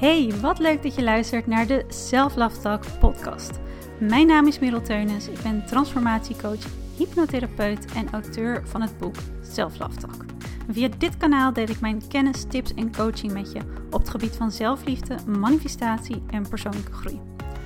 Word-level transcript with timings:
Hey, 0.00 0.32
wat 0.40 0.58
leuk 0.58 0.82
dat 0.82 0.94
je 0.94 1.02
luistert 1.02 1.46
naar 1.46 1.66
de 1.66 1.84
Self 1.88 2.36
Love 2.36 2.60
Talk 2.60 2.84
podcast. 2.98 3.50
Mijn 3.98 4.26
naam 4.26 4.46
is 4.46 4.58
Merel 4.58 4.82
Teunis, 4.82 5.28
ik 5.28 5.42
ben 5.42 5.66
transformatiecoach, 5.66 6.64
hypnotherapeut 6.96 7.92
en 7.92 8.12
auteur 8.12 8.62
van 8.68 8.80
het 8.80 8.98
boek 8.98 9.14
Self 9.42 9.78
Love 9.78 9.98
Talk. 9.98 10.24
Via 10.70 10.88
dit 10.98 11.16
kanaal 11.16 11.52
deel 11.52 11.68
ik 11.68 11.80
mijn 11.80 12.08
kennis, 12.08 12.44
tips 12.48 12.74
en 12.74 12.96
coaching 12.96 13.32
met 13.32 13.52
je 13.52 13.60
op 13.90 14.00
het 14.00 14.08
gebied 14.08 14.36
van 14.36 14.50
zelfliefde, 14.50 15.16
manifestatie 15.26 16.22
en 16.30 16.48
persoonlijke 16.48 16.92
groei. 16.92 17.20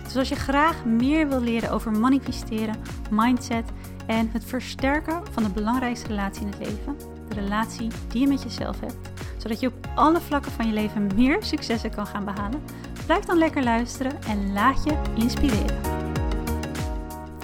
Dus 0.04 0.16
als 0.16 0.28
je 0.28 0.36
graag 0.36 0.84
meer 0.84 1.28
wil 1.28 1.40
leren 1.40 1.70
over 1.70 1.92
manifesteren, 1.92 2.76
mindset 3.10 3.72
en 4.06 4.28
het 4.32 4.44
versterken 4.44 5.22
van 5.30 5.42
de 5.42 5.50
belangrijkste 5.50 6.08
relatie 6.08 6.42
in 6.42 6.48
het 6.48 6.58
leven, 6.58 6.96
de 7.28 7.34
relatie 7.34 7.90
die 8.08 8.20
je 8.20 8.28
met 8.28 8.42
jezelf 8.42 8.80
hebt, 8.80 9.10
zodat 9.36 9.60
je 9.60 9.66
op 9.66 9.73
alle 9.94 10.20
vlakken 10.20 10.52
van 10.52 10.66
je 10.66 10.72
leven 10.72 11.10
meer 11.14 11.42
successen 11.42 11.90
kan 11.90 12.06
gaan 12.06 12.24
behalen, 12.24 12.62
blijf 13.06 13.24
dan 13.24 13.38
lekker 13.38 13.62
luisteren 13.62 14.22
en 14.22 14.52
laat 14.52 14.84
je 14.84 15.02
inspireren. 15.14 15.80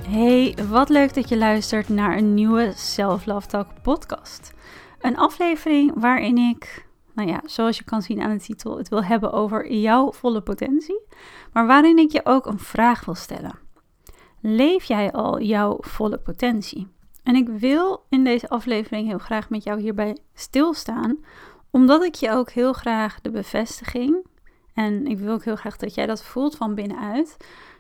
Hey, 0.08 0.56
wat 0.68 0.88
leuk 0.88 1.14
dat 1.14 1.28
je 1.28 1.38
luistert 1.38 1.88
naar 1.88 2.16
een 2.16 2.34
nieuwe 2.34 2.72
Self 2.74 3.26
Love 3.26 3.46
Talk 3.46 3.66
podcast. 3.82 4.52
Een 5.00 5.16
aflevering 5.16 5.92
waarin 5.94 6.38
ik, 6.38 6.86
nou 7.14 7.28
ja, 7.28 7.40
zoals 7.44 7.78
je 7.78 7.84
kan 7.84 8.02
zien 8.02 8.22
aan 8.22 8.36
de 8.36 8.44
titel, 8.44 8.78
het 8.78 8.88
wil 8.88 9.04
hebben 9.04 9.32
over 9.32 9.72
jouw 9.72 10.12
volle 10.12 10.40
potentie, 10.40 11.00
maar 11.52 11.66
waarin 11.66 11.98
ik 11.98 12.12
je 12.12 12.20
ook 12.24 12.46
een 12.46 12.58
vraag 12.58 13.04
wil 13.04 13.14
stellen. 13.14 13.58
Leef 14.40 14.84
jij 14.84 15.12
al 15.12 15.40
jouw 15.40 15.76
volle 15.80 16.18
potentie? 16.18 16.88
En 17.22 17.34
ik 17.34 17.48
wil 17.48 18.04
in 18.08 18.24
deze 18.24 18.48
aflevering 18.48 19.06
heel 19.06 19.18
graag 19.18 19.50
met 19.50 19.64
jou 19.64 19.80
hierbij 19.80 20.18
stilstaan, 20.34 21.18
omdat 21.70 22.02
ik 22.04 22.14
je 22.14 22.30
ook 22.30 22.50
heel 22.50 22.72
graag 22.72 23.20
de 23.20 23.30
bevestiging, 23.30 24.26
en 24.74 25.06
ik 25.06 25.18
wil 25.18 25.32
ook 25.32 25.44
heel 25.44 25.56
graag 25.56 25.76
dat 25.76 25.94
jij 25.94 26.06
dat 26.06 26.24
voelt 26.24 26.56
van 26.56 26.74
binnenuit, 26.74 27.36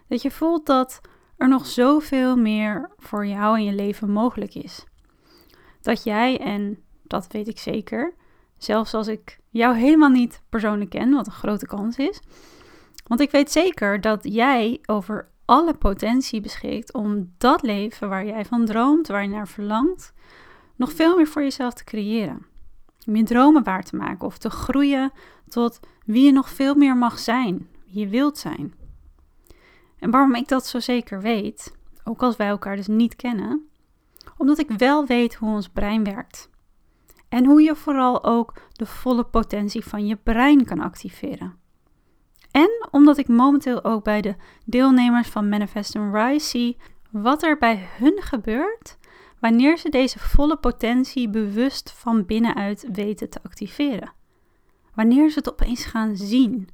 dat 0.08 0.22
je 0.22 0.30
voelt 0.30 0.66
dat 0.66 1.00
er 1.36 1.48
nog 1.48 1.66
zoveel 1.66 2.36
meer 2.36 2.90
voor 2.98 3.26
jou 3.26 3.58
in 3.58 3.64
je 3.64 3.72
leven 3.72 4.10
mogelijk 4.10 4.54
is. 4.54 4.84
Dat 5.80 6.02
jij, 6.02 6.38
en 6.38 6.78
dat 7.02 7.26
weet 7.32 7.48
ik 7.48 7.58
zeker, 7.58 8.14
zelfs 8.58 8.94
als 8.94 9.06
ik 9.06 9.38
jou 9.50 9.76
helemaal 9.76 10.08
niet 10.08 10.42
persoonlijk 10.48 10.90
ken, 10.90 11.10
wat 11.10 11.26
een 11.26 11.32
grote 11.32 11.66
kans 11.66 11.96
is, 11.96 12.20
want 13.06 13.20
ik 13.20 13.30
weet 13.30 13.50
zeker 13.50 14.00
dat 14.00 14.20
jij 14.22 14.78
over 14.86 15.28
alle 15.44 15.74
potentie 15.74 16.40
beschikt 16.40 16.92
om 16.92 17.32
dat 17.38 17.62
leven 17.62 18.08
waar 18.08 18.26
jij 18.26 18.44
van 18.44 18.64
droomt, 18.64 19.08
waar 19.08 19.22
je 19.22 19.28
naar 19.28 19.48
verlangt, 19.48 20.12
nog 20.76 20.92
veel 20.92 21.16
meer 21.16 21.26
voor 21.26 21.42
jezelf 21.42 21.74
te 21.74 21.84
creëren. 21.84 22.46
Om 23.06 23.16
je 23.16 23.22
dromen 23.22 23.64
waar 23.64 23.82
te 23.82 23.96
maken 23.96 24.26
of 24.26 24.38
te 24.38 24.50
groeien 24.50 25.12
tot 25.48 25.80
wie 26.04 26.24
je 26.24 26.32
nog 26.32 26.48
veel 26.48 26.74
meer 26.74 26.96
mag 26.96 27.18
zijn, 27.18 27.68
wie 27.84 27.98
je 27.98 28.08
wilt 28.08 28.38
zijn. 28.38 28.74
En 29.98 30.10
waarom 30.10 30.34
ik 30.34 30.48
dat 30.48 30.66
zo 30.66 30.80
zeker 30.80 31.20
weet, 31.20 31.76
ook 32.04 32.22
als 32.22 32.36
wij 32.36 32.48
elkaar 32.48 32.76
dus 32.76 32.86
niet 32.86 33.16
kennen, 33.16 33.68
omdat 34.36 34.58
ik 34.58 34.70
wel 34.70 35.06
weet 35.06 35.34
hoe 35.34 35.54
ons 35.54 35.68
brein 35.68 36.04
werkt. 36.04 36.50
En 37.28 37.44
hoe 37.44 37.62
je 37.62 37.76
vooral 37.76 38.24
ook 38.24 38.52
de 38.72 38.86
volle 38.86 39.24
potentie 39.24 39.84
van 39.84 40.06
je 40.06 40.16
brein 40.16 40.64
kan 40.64 40.80
activeren. 40.80 41.58
En 42.50 42.88
omdat 42.90 43.18
ik 43.18 43.28
momenteel 43.28 43.84
ook 43.84 44.04
bij 44.04 44.20
de 44.20 44.34
deelnemers 44.64 45.28
van 45.28 45.48
Manifest 45.48 45.96
and 45.96 46.14
Rise 46.14 46.48
zie 46.48 46.76
wat 47.10 47.42
er 47.42 47.58
bij 47.58 47.88
hun 47.98 48.22
gebeurt 48.22 48.98
wanneer 49.40 49.78
ze 49.78 49.88
deze 49.88 50.18
volle 50.18 50.56
potentie 50.56 51.28
bewust 51.28 51.92
van 51.92 52.26
binnenuit 52.26 52.88
weten 52.92 53.30
te 53.30 53.42
activeren. 53.42 54.12
Wanneer 54.94 55.30
ze 55.30 55.38
het 55.38 55.50
opeens 55.50 55.84
gaan 55.84 56.16
zien. 56.16 56.68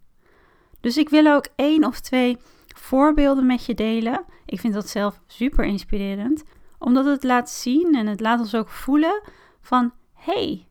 Dus 0.81 0.97
ik 0.97 1.09
wil 1.09 1.35
ook 1.35 1.47
één 1.57 1.85
of 1.85 2.01
twee 2.01 2.39
voorbeelden 2.67 3.47
met 3.47 3.65
je 3.65 3.75
delen. 3.75 4.25
Ik 4.45 4.61
vind 4.61 4.75
dat 4.75 4.89
zelf 4.89 5.21
super 5.27 5.65
inspirerend, 5.65 6.45
omdat 6.79 7.05
het 7.05 7.23
laat 7.23 7.51
zien 7.51 7.95
en 7.95 8.07
het 8.07 8.21
laat 8.21 8.41
ons 8.41 8.55
ook 8.55 8.69
voelen 8.69 9.23
van 9.61 9.93
hey, 10.15 10.69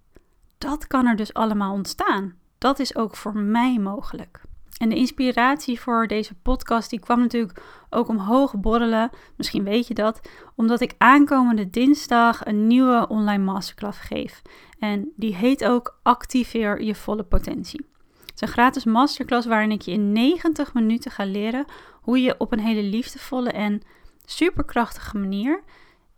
dat 0.58 0.88
kan 0.88 1.06
er 1.06 1.16
dus 1.16 1.34
allemaal 1.34 1.74
ontstaan. 1.74 2.34
Dat 2.58 2.80
is 2.80 2.96
ook 2.96 3.16
voor 3.16 3.38
mij 3.38 3.80
mogelijk. 3.80 4.42
En 4.78 4.90
de 4.90 4.96
inspiratie 4.96 5.80
voor 5.80 6.08
deze 6.08 6.34
podcast 6.34 6.90
die 6.90 7.00
kwam 7.00 7.20
natuurlijk 7.20 7.62
ook 7.90 8.08
omhoog 8.08 8.56
borrelen. 8.56 9.10
Misschien 9.38 9.64
weet 9.64 9.88
je 9.88 9.94
dat, 9.94 10.30
omdat 10.56 10.82
ik 10.82 10.96
aankomende 10.98 11.70
dinsdag 11.70 12.46
een 12.46 12.68
nieuwe 12.68 13.08
online 13.10 13.44
masterclass 13.44 14.00
geef. 14.00 14.42
En 14.80 15.12
die 15.16 15.36
heet 15.36 15.66
ook 15.66 16.00
Activeer 16.04 16.82
je 16.82 16.96
volle 16.96 17.24
potentie. 17.24 17.86
Het 18.20 18.34
is 18.36 18.42
een 18.42 18.48
gratis 18.48 18.86
masterclass 18.86 19.48
waarin 19.48 19.72
ik 19.72 19.82
je 19.82 19.92
in 19.92 20.12
90 20.12 20.74
minuten 20.74 21.12
ga 21.12 21.26
leren 21.26 21.66
hoe 22.02 22.22
je 22.22 22.36
op 22.38 22.52
een 22.52 22.60
hele 22.60 22.84
liefdevolle 22.84 23.50
en 23.50 23.82
superkrachtige 24.26 25.18
manier 25.18 25.64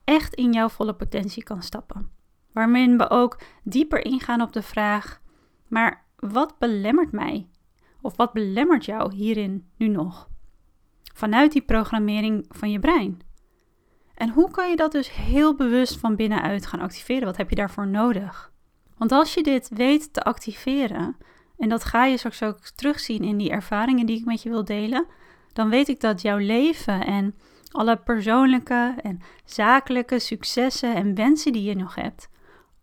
echt 0.03 0.33
in 0.33 0.53
jouw 0.53 0.69
volle 0.69 0.93
potentie 0.93 1.43
kan 1.43 1.61
stappen. 1.61 2.09
Waarin 2.51 2.97
we 2.97 3.09
ook 3.09 3.39
dieper 3.63 4.05
ingaan 4.05 4.41
op 4.41 4.53
de 4.53 4.61
vraag: 4.61 5.21
maar 5.67 6.05
wat 6.15 6.57
belemmert 6.59 7.11
mij 7.11 7.47
of 8.07 8.15
wat 8.15 8.33
belemmert 8.33 8.85
jou 8.85 9.13
hierin 9.13 9.69
nu 9.77 9.87
nog? 9.87 10.29
Vanuit 11.13 11.51
die 11.51 11.61
programmering 11.61 12.45
van 12.49 12.71
je 12.71 12.79
brein. 12.79 13.19
En 14.13 14.29
hoe 14.29 14.51
kan 14.51 14.69
je 14.69 14.75
dat 14.75 14.91
dus 14.91 15.11
heel 15.15 15.55
bewust 15.55 15.97
van 15.97 16.15
binnenuit 16.15 16.65
gaan 16.65 16.79
activeren? 16.79 17.25
Wat 17.25 17.37
heb 17.37 17.49
je 17.49 17.55
daarvoor 17.55 17.87
nodig? 17.87 18.51
Want 18.97 19.11
als 19.11 19.33
je 19.33 19.43
dit 19.43 19.69
weet 19.69 20.13
te 20.13 20.23
activeren, 20.23 21.17
en 21.57 21.69
dat 21.69 21.83
ga 21.83 22.05
je 22.05 22.17
straks 22.17 22.43
ook 22.43 22.59
terugzien 22.59 23.23
in 23.23 23.37
die 23.37 23.49
ervaringen 23.49 24.05
die 24.05 24.19
ik 24.19 24.25
met 24.25 24.41
je 24.41 24.49
wil 24.49 24.63
delen, 24.65 25.05
dan 25.53 25.69
weet 25.69 25.87
ik 25.87 25.99
dat 25.99 26.21
jouw 26.21 26.37
leven 26.37 27.05
en 27.05 27.35
alle 27.71 27.97
persoonlijke 27.97 28.95
en 29.01 29.21
zakelijke 29.45 30.19
successen 30.19 30.95
en 30.95 31.15
wensen 31.15 31.53
die 31.53 31.63
je 31.63 31.75
nog 31.75 31.95
hebt, 31.95 32.29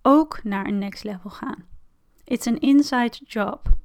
ook 0.02 0.42
naar 0.42 0.66
een 0.66 0.78
next 0.78 1.04
level 1.04 1.30
gaan. 1.30 1.64
It's 2.24 2.46
an 2.46 2.58
inside 2.58 3.18
job. 3.26 3.82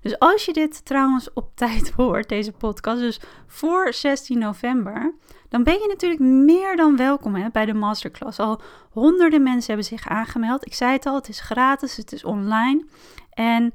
Dus 0.00 0.18
als 0.18 0.44
je 0.44 0.52
dit 0.52 0.84
trouwens 0.84 1.32
op 1.32 1.50
tijd 1.64 1.90
hoort, 1.90 2.28
deze 2.28 2.52
podcast, 2.52 3.00
dus 3.00 3.20
voor 3.46 3.92
16 3.92 4.38
november, 4.38 5.14
dan 5.48 5.62
ben 5.62 5.74
je 5.74 5.86
natuurlijk 5.88 6.20
meer 6.20 6.76
dan 6.76 6.96
welkom 6.96 7.34
hè, 7.34 7.48
bij 7.52 7.66
de 7.66 7.74
masterclass. 7.74 8.38
Al 8.38 8.60
honderden 8.90 9.42
mensen 9.42 9.66
hebben 9.66 9.98
zich 9.98 10.08
aangemeld. 10.08 10.66
Ik 10.66 10.74
zei 10.74 10.92
het 10.92 11.06
al, 11.06 11.14
het 11.14 11.28
is 11.28 11.40
gratis, 11.40 11.96
het 11.96 12.12
is 12.12 12.24
online. 12.24 12.84
En 13.30 13.74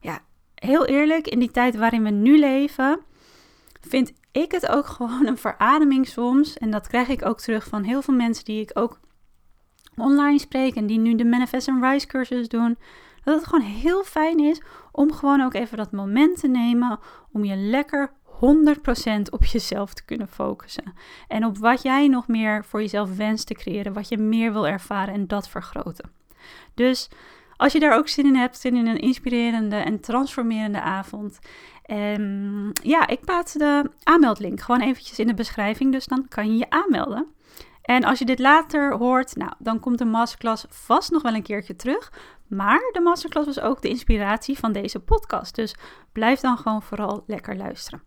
ja, 0.00 0.20
heel 0.54 0.86
eerlijk, 0.86 1.26
in 1.26 1.38
die 1.38 1.50
tijd 1.50 1.76
waarin 1.76 2.02
we 2.02 2.10
nu 2.10 2.38
leven, 2.38 3.00
vind 3.80 4.12
ik 4.32 4.52
het 4.52 4.68
ook 4.68 4.86
gewoon 4.96 5.26
een 5.26 5.38
verademing 5.38 6.08
soms. 6.08 6.58
En 6.58 6.70
dat 6.70 6.86
krijg 6.86 7.08
ik 7.08 7.24
ook 7.24 7.40
terug 7.40 7.64
van 7.64 7.82
heel 7.82 8.02
veel 8.02 8.14
mensen 8.14 8.44
die 8.44 8.60
ik 8.60 8.70
ook 8.74 8.98
online 9.96 10.38
spreek 10.38 10.74
en 10.74 10.86
die 10.86 10.98
nu 10.98 11.14
de 11.14 11.24
Manifest 11.24 11.68
and 11.68 11.84
Rise 11.84 12.06
cursus 12.06 12.48
doen 12.48 12.78
dat 13.24 13.36
het 13.36 13.46
gewoon 13.46 13.66
heel 13.66 14.04
fijn 14.04 14.38
is 14.38 14.60
om 14.96 15.12
gewoon 15.12 15.40
ook 15.40 15.54
even 15.54 15.76
dat 15.76 15.92
moment 15.92 16.40
te 16.40 16.48
nemen 16.48 16.98
om 17.32 17.44
je 17.44 17.56
lekker 17.56 18.10
100% 18.34 19.30
op 19.30 19.44
jezelf 19.44 19.94
te 19.94 20.04
kunnen 20.04 20.28
focussen. 20.28 20.94
En 21.28 21.44
op 21.44 21.58
wat 21.58 21.82
jij 21.82 22.08
nog 22.08 22.28
meer 22.28 22.64
voor 22.64 22.80
jezelf 22.80 23.16
wenst 23.16 23.46
te 23.46 23.54
creëren, 23.54 23.92
wat 23.92 24.08
je 24.08 24.18
meer 24.18 24.52
wil 24.52 24.66
ervaren 24.66 25.14
en 25.14 25.26
dat 25.26 25.48
vergroten. 25.48 26.10
Dus 26.74 27.08
als 27.56 27.72
je 27.72 27.80
daar 27.80 27.96
ook 27.96 28.08
zin 28.08 28.26
in 28.26 28.36
hebt, 28.36 28.58
zin 28.58 28.76
in 28.76 28.86
een 28.86 29.00
inspirerende 29.00 29.76
en 29.76 30.00
transformerende 30.00 30.80
avond. 30.80 31.38
Um, 31.90 32.72
ja, 32.82 33.06
ik 33.06 33.20
plaats 33.20 33.52
de 33.52 33.90
aanmeldlink 34.02 34.60
gewoon 34.60 34.80
eventjes 34.80 35.18
in 35.18 35.26
de 35.26 35.34
beschrijving, 35.34 35.92
dus 35.92 36.06
dan 36.06 36.28
kan 36.28 36.52
je 36.52 36.58
je 36.58 36.70
aanmelden. 36.70 37.26
En 37.82 38.04
als 38.04 38.18
je 38.18 38.24
dit 38.24 38.38
later 38.38 38.92
hoort, 38.92 39.36
nou, 39.36 39.52
dan 39.58 39.80
komt 39.80 39.98
de 39.98 40.04
masterclass 40.04 40.66
vast 40.68 41.10
nog 41.10 41.22
wel 41.22 41.34
een 41.34 41.42
keertje 41.42 41.76
terug. 41.76 42.12
Maar 42.54 42.90
de 42.92 43.00
masterclass 43.00 43.46
was 43.46 43.60
ook 43.60 43.82
de 43.82 43.88
inspiratie 43.88 44.58
van 44.58 44.72
deze 44.72 45.00
podcast. 45.00 45.54
Dus 45.54 45.74
blijf 46.12 46.40
dan 46.40 46.58
gewoon 46.58 46.82
vooral 46.82 47.24
lekker 47.26 47.56
luisteren. 47.56 48.02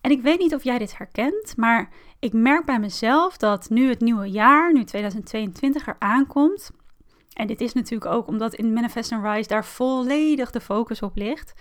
En 0.00 0.10
ik 0.10 0.22
weet 0.22 0.38
niet 0.38 0.54
of 0.54 0.64
jij 0.64 0.78
dit 0.78 0.98
herkent, 0.98 1.56
maar 1.56 1.88
ik 2.18 2.32
merk 2.32 2.64
bij 2.64 2.80
mezelf 2.80 3.36
dat 3.36 3.68
nu 3.70 3.88
het 3.88 4.00
nieuwe 4.00 4.30
jaar, 4.30 4.72
nu 4.72 4.84
2022 4.84 5.86
er 5.86 5.96
aankomt. 5.98 6.70
En 7.32 7.46
dit 7.46 7.60
is 7.60 7.72
natuurlijk 7.72 8.10
ook 8.10 8.26
omdat 8.26 8.54
in 8.54 8.72
Manifest 8.72 9.12
and 9.12 9.24
Rise 9.24 9.48
daar 9.48 9.64
volledig 9.64 10.50
de 10.50 10.60
focus 10.60 11.02
op 11.02 11.16
ligt. 11.16 11.54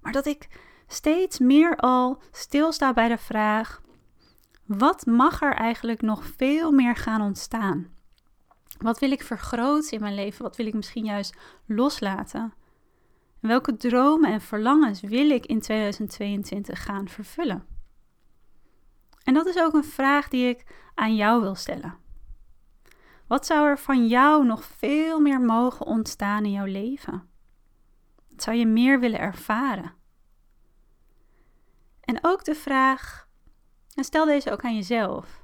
Maar 0.00 0.12
dat 0.12 0.26
ik 0.26 0.48
steeds 0.86 1.38
meer 1.38 1.76
al 1.76 2.22
stilsta 2.30 2.92
bij 2.92 3.08
de 3.08 3.18
vraag: 3.18 3.80
wat 4.66 5.06
mag 5.06 5.42
er 5.42 5.54
eigenlijk 5.54 6.02
nog 6.02 6.24
veel 6.36 6.72
meer 6.72 6.96
gaan 6.96 7.20
ontstaan? 7.20 7.90
Wat 8.82 8.98
wil 8.98 9.10
ik 9.10 9.22
vergroten 9.22 9.90
in 9.90 10.00
mijn 10.00 10.14
leven? 10.14 10.42
Wat 10.42 10.56
wil 10.56 10.66
ik 10.66 10.74
misschien 10.74 11.04
juist 11.04 11.36
loslaten? 11.66 12.54
En 13.40 13.48
welke 13.48 13.76
dromen 13.76 14.32
en 14.32 14.40
verlangens 14.40 15.00
wil 15.00 15.30
ik 15.30 15.46
in 15.46 15.60
2022 15.60 16.84
gaan 16.84 17.08
vervullen? 17.08 17.66
En 19.22 19.34
dat 19.34 19.46
is 19.46 19.58
ook 19.58 19.74
een 19.74 19.84
vraag 19.84 20.28
die 20.28 20.48
ik 20.48 20.64
aan 20.94 21.16
jou 21.16 21.40
wil 21.40 21.54
stellen. 21.54 21.98
Wat 23.26 23.46
zou 23.46 23.68
er 23.68 23.78
van 23.78 24.06
jou 24.06 24.46
nog 24.46 24.64
veel 24.64 25.20
meer 25.20 25.40
mogen 25.40 25.86
ontstaan 25.86 26.44
in 26.44 26.50
jouw 26.50 26.64
leven? 26.64 27.28
Wat 28.30 28.42
zou 28.42 28.56
je 28.56 28.66
meer 28.66 29.00
willen 29.00 29.18
ervaren? 29.18 29.94
En 32.00 32.18
ook 32.22 32.44
de 32.44 32.54
vraag, 32.54 33.28
en 33.94 34.04
stel 34.04 34.24
deze 34.24 34.50
ook 34.50 34.64
aan 34.64 34.74
jezelf. 34.74 35.41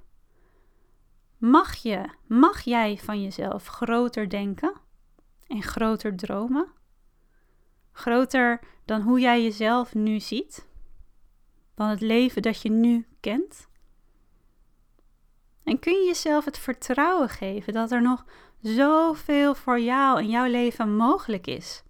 Mag 1.38 1.74
je, 1.74 2.08
mag 2.26 2.60
jij 2.60 2.98
van 2.98 3.22
jezelf 3.22 3.66
groter 3.66 4.28
denken 4.28 4.72
en 5.46 5.62
groter 5.62 6.16
dromen? 6.16 6.66
Groter 7.92 8.60
dan 8.84 9.00
hoe 9.00 9.20
jij 9.20 9.42
jezelf 9.42 9.94
nu 9.94 10.20
ziet? 10.20 10.66
Dan 11.74 11.88
het 11.88 12.00
leven 12.00 12.42
dat 12.42 12.62
je 12.62 12.70
nu 12.70 13.06
kent? 13.20 13.68
En 15.64 15.78
kun 15.78 15.92
je 15.92 16.06
jezelf 16.06 16.44
het 16.44 16.58
vertrouwen 16.58 17.28
geven 17.28 17.72
dat 17.72 17.90
er 17.90 18.02
nog 18.02 18.24
zoveel 18.60 19.54
voor 19.54 19.80
jou 19.80 20.22
in 20.22 20.28
jouw 20.28 20.46
leven 20.46 20.96
mogelijk 20.96 21.46
is, 21.46 21.82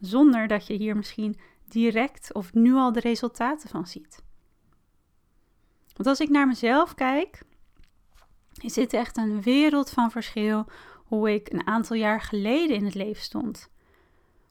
zonder 0.00 0.46
dat 0.46 0.66
je 0.66 0.74
hier 0.74 0.96
misschien 0.96 1.38
direct 1.68 2.34
of 2.34 2.54
nu 2.54 2.74
al 2.74 2.92
de 2.92 3.00
resultaten 3.00 3.68
van 3.68 3.86
ziet? 3.86 4.22
Want 5.96 6.08
als 6.08 6.20
ik 6.20 6.28
naar 6.28 6.46
mezelf 6.46 6.94
kijk, 6.94 7.42
is 8.62 8.72
dit 8.72 8.92
echt 8.92 9.16
een 9.16 9.42
wereld 9.42 9.90
van 9.90 10.10
verschil 10.10 10.66
hoe 11.04 11.32
ik 11.32 11.52
een 11.52 11.66
aantal 11.66 11.96
jaar 11.96 12.20
geleden 12.20 12.76
in 12.76 12.84
het 12.84 12.94
leven 12.94 13.22
stond. 13.22 13.70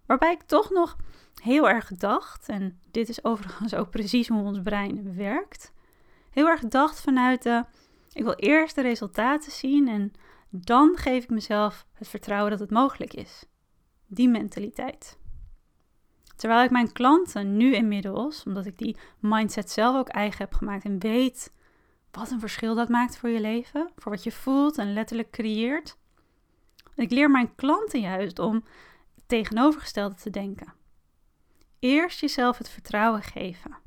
Waarbij 0.06 0.32
ik 0.32 0.42
toch 0.42 0.70
nog 0.70 0.96
heel 1.42 1.70
erg 1.70 1.88
dacht, 1.88 2.50
en 2.50 2.80
dit 2.92 3.10
is 3.10 3.24
overigens 3.24 3.74
ook 3.76 3.90
precies 3.90 4.28
hoe 4.28 4.44
ons 4.44 4.62
brein 4.62 5.16
werkt, 5.16 5.74
heel 6.30 6.48
erg 6.48 6.62
dacht 6.62 7.02
vanuit 7.02 7.44
de, 7.44 7.66
ik 8.12 8.24
wil 8.24 8.36
eerst 8.36 8.76
de 8.76 8.82
resultaten 8.82 9.52
zien 9.52 9.88
en 9.88 10.12
dan 10.50 10.98
geef 10.98 11.24
ik 11.24 11.30
mezelf 11.30 11.86
het 11.94 12.08
vertrouwen 12.08 12.52
dat 12.52 12.60
het 12.60 12.72
mogelijk 12.72 13.14
is. 13.14 13.46
Die 14.08 14.30
mentaliteit. 14.30 15.18
Terwijl 16.36 16.64
ik 16.64 16.72
mijn 16.72 16.92
klanten 16.92 17.58
nu 17.58 17.74
inmiddels, 17.74 18.44
omdat 18.44 18.66
ik 18.66 18.78
die 18.78 18.98
mindset 19.20 19.72
zelf 19.72 19.98
ook 19.98 20.08
eigen 20.08 20.38
heb 20.38 20.54
gemaakt 20.54 20.84
en 20.84 21.00
weet 21.00 21.52
wat 22.18 22.32
een 22.32 22.40
verschil 22.40 22.76
dat 22.76 22.90
maakt 22.90 23.18
voor 23.18 23.30
je 23.30 23.42
leven, 23.42 23.92
voor 23.96 24.12
wat 24.12 24.24
je 24.24 24.32
voelt 24.32 24.78
en 24.78 24.94
letterlijk 24.94 25.32
creëert. 25.32 25.98
Ik 26.96 27.12
leer 27.12 27.32
mijn 27.32 27.56
klanten 27.56 28.00
juist 28.00 28.40
om 28.40 28.64
tegenovergestelde 29.26 30.16
te 30.16 30.30
denken. 30.30 30.74
Eerst 31.80 32.20
jezelf 32.20 32.58
het 32.58 32.70
vertrouwen 32.70 33.22
geven. 33.22 33.78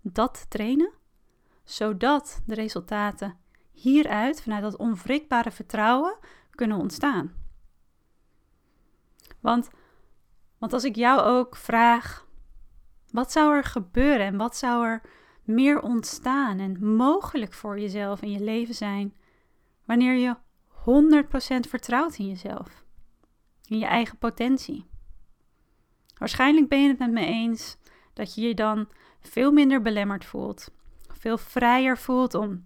Dat 0.00 0.46
trainen, 0.48 0.92
zodat 1.64 2.42
de 2.46 2.54
resultaten 2.54 3.38
hieruit, 3.72 4.42
vanuit 4.42 4.62
dat 4.62 4.76
onwrikbare 4.76 5.50
vertrouwen, 5.50 6.18
kunnen 6.50 6.78
ontstaan. 6.78 7.32
Want, 9.40 9.70
want 10.58 10.72
als 10.72 10.84
ik 10.84 10.96
jou 10.96 11.20
ook 11.20 11.56
vraag, 11.56 12.26
wat 13.10 13.32
zou 13.32 13.54
er 13.54 13.64
gebeuren 13.64 14.26
en 14.26 14.36
wat 14.36 14.56
zou 14.56 14.86
er 14.86 15.02
meer 15.44 15.80
ontstaan 15.80 16.58
en 16.58 16.94
mogelijk 16.96 17.52
voor 17.52 17.80
jezelf 17.80 18.22
in 18.22 18.30
je 18.30 18.40
leven 18.40 18.74
zijn 18.74 19.14
wanneer 19.84 20.14
je 20.14 20.36
100% 21.64 21.68
vertrouwt 21.68 22.16
in 22.16 22.28
jezelf, 22.28 22.84
in 23.66 23.78
je 23.78 23.86
eigen 23.86 24.18
potentie? 24.18 24.86
Waarschijnlijk 26.18 26.68
ben 26.68 26.82
je 26.82 26.88
het 26.88 26.98
met 26.98 27.10
me 27.10 27.26
eens 27.26 27.76
dat 28.12 28.34
je 28.34 28.40
je 28.40 28.54
dan 28.54 28.88
veel 29.20 29.52
minder 29.52 29.82
belemmerd 29.82 30.24
voelt, 30.24 30.70
veel 31.08 31.38
vrijer 31.38 31.98
voelt 31.98 32.34
om 32.34 32.64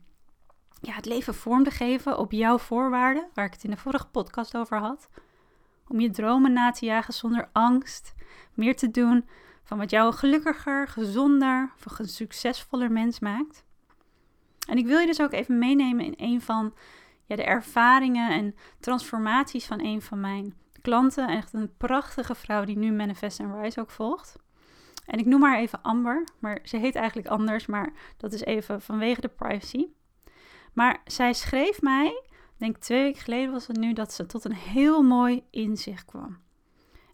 ja, 0.80 0.92
het 0.92 1.06
leven 1.06 1.34
vorm 1.34 1.64
te 1.64 1.70
geven 1.70 2.18
op 2.18 2.32
jouw 2.32 2.58
voorwaarden, 2.58 3.28
waar 3.34 3.44
ik 3.44 3.52
het 3.52 3.64
in 3.64 3.70
de 3.70 3.76
vorige 3.76 4.06
podcast 4.06 4.56
over 4.56 4.78
had. 4.78 5.08
Om 5.88 6.00
je 6.00 6.10
dromen 6.10 6.52
na 6.52 6.70
te 6.70 6.84
jagen 6.84 7.14
zonder 7.14 7.48
angst, 7.52 8.14
meer 8.54 8.76
te 8.76 8.90
doen 8.90 9.28
van 9.68 9.78
wat 9.78 9.90
jou 9.90 10.06
een 10.06 10.12
gelukkiger, 10.12 10.88
gezonder 10.88 11.72
een 11.98 12.08
succesvoller 12.08 12.92
mens 12.92 13.18
maakt. 13.18 13.64
En 14.68 14.76
ik 14.76 14.86
wil 14.86 14.98
je 14.98 15.06
dus 15.06 15.20
ook 15.20 15.32
even 15.32 15.58
meenemen 15.58 16.04
in 16.04 16.14
een 16.16 16.40
van 16.40 16.74
ja, 17.24 17.36
de 17.36 17.44
ervaringen 17.44 18.30
en 18.30 18.54
transformaties 18.80 19.66
van 19.66 19.80
een 19.80 20.02
van 20.02 20.20
mijn 20.20 20.54
klanten. 20.80 21.28
Echt 21.28 21.52
een 21.52 21.76
prachtige 21.76 22.34
vrouw 22.34 22.64
die 22.64 22.78
nu 22.78 22.92
Manifest 22.92 23.40
and 23.40 23.54
Rise 23.62 23.80
ook 23.80 23.90
volgt. 23.90 24.36
En 25.06 25.18
ik 25.18 25.26
noem 25.26 25.42
haar 25.42 25.58
even 25.58 25.82
Amber, 25.82 26.24
maar 26.38 26.58
ze 26.62 26.76
heet 26.76 26.94
eigenlijk 26.94 27.28
anders, 27.28 27.66
maar 27.66 27.92
dat 28.16 28.32
is 28.32 28.44
even 28.44 28.80
vanwege 28.80 29.20
de 29.20 29.28
privacy. 29.28 29.86
Maar 30.72 31.00
zij 31.04 31.32
schreef 31.32 31.82
mij, 31.82 32.22
denk 32.56 32.76
twee 32.76 33.02
weken 33.02 33.22
geleden 33.22 33.52
was 33.52 33.66
het 33.66 33.76
nu, 33.76 33.92
dat 33.92 34.12
ze 34.12 34.26
tot 34.26 34.44
een 34.44 34.54
heel 34.54 35.02
mooi 35.02 35.44
inzicht 35.50 36.04
kwam. 36.04 36.38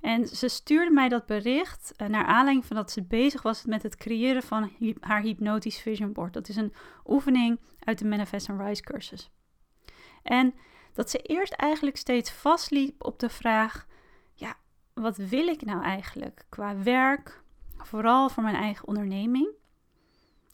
En 0.05 0.27
ze 0.27 0.49
stuurde 0.49 0.91
mij 0.91 1.09
dat 1.09 1.27
bericht 1.27 1.93
uh, 1.97 2.09
naar 2.09 2.25
aanleiding 2.25 2.67
van 2.67 2.77
dat 2.77 2.91
ze 2.91 3.03
bezig 3.03 3.43
was 3.43 3.65
met 3.65 3.83
het 3.83 3.97
creëren 3.97 4.43
van 4.43 4.71
haar 5.01 5.21
Hypnotisch 5.21 5.79
Vision 5.79 6.13
Board. 6.13 6.33
Dat 6.33 6.49
is 6.49 6.57
een 6.57 6.73
oefening 7.07 7.61
uit 7.79 7.99
de 7.99 8.05
Manifest 8.05 8.51
and 8.51 8.61
Rise 8.61 8.83
cursus. 8.83 9.31
En 10.23 10.55
dat 10.93 11.11
ze 11.11 11.19
eerst 11.19 11.53
eigenlijk 11.53 11.97
steeds 11.97 12.31
vastliep 12.31 13.05
op 13.05 13.19
de 13.19 13.29
vraag: 13.29 13.87
ja, 14.35 14.57
wat 14.95 15.17
wil 15.17 15.47
ik 15.47 15.65
nou 15.65 15.83
eigenlijk 15.83 16.45
qua 16.49 16.83
werk, 16.83 17.43
vooral 17.77 18.29
voor 18.29 18.43
mijn 18.43 18.57
eigen 18.57 18.89
onderneming? 18.89 19.49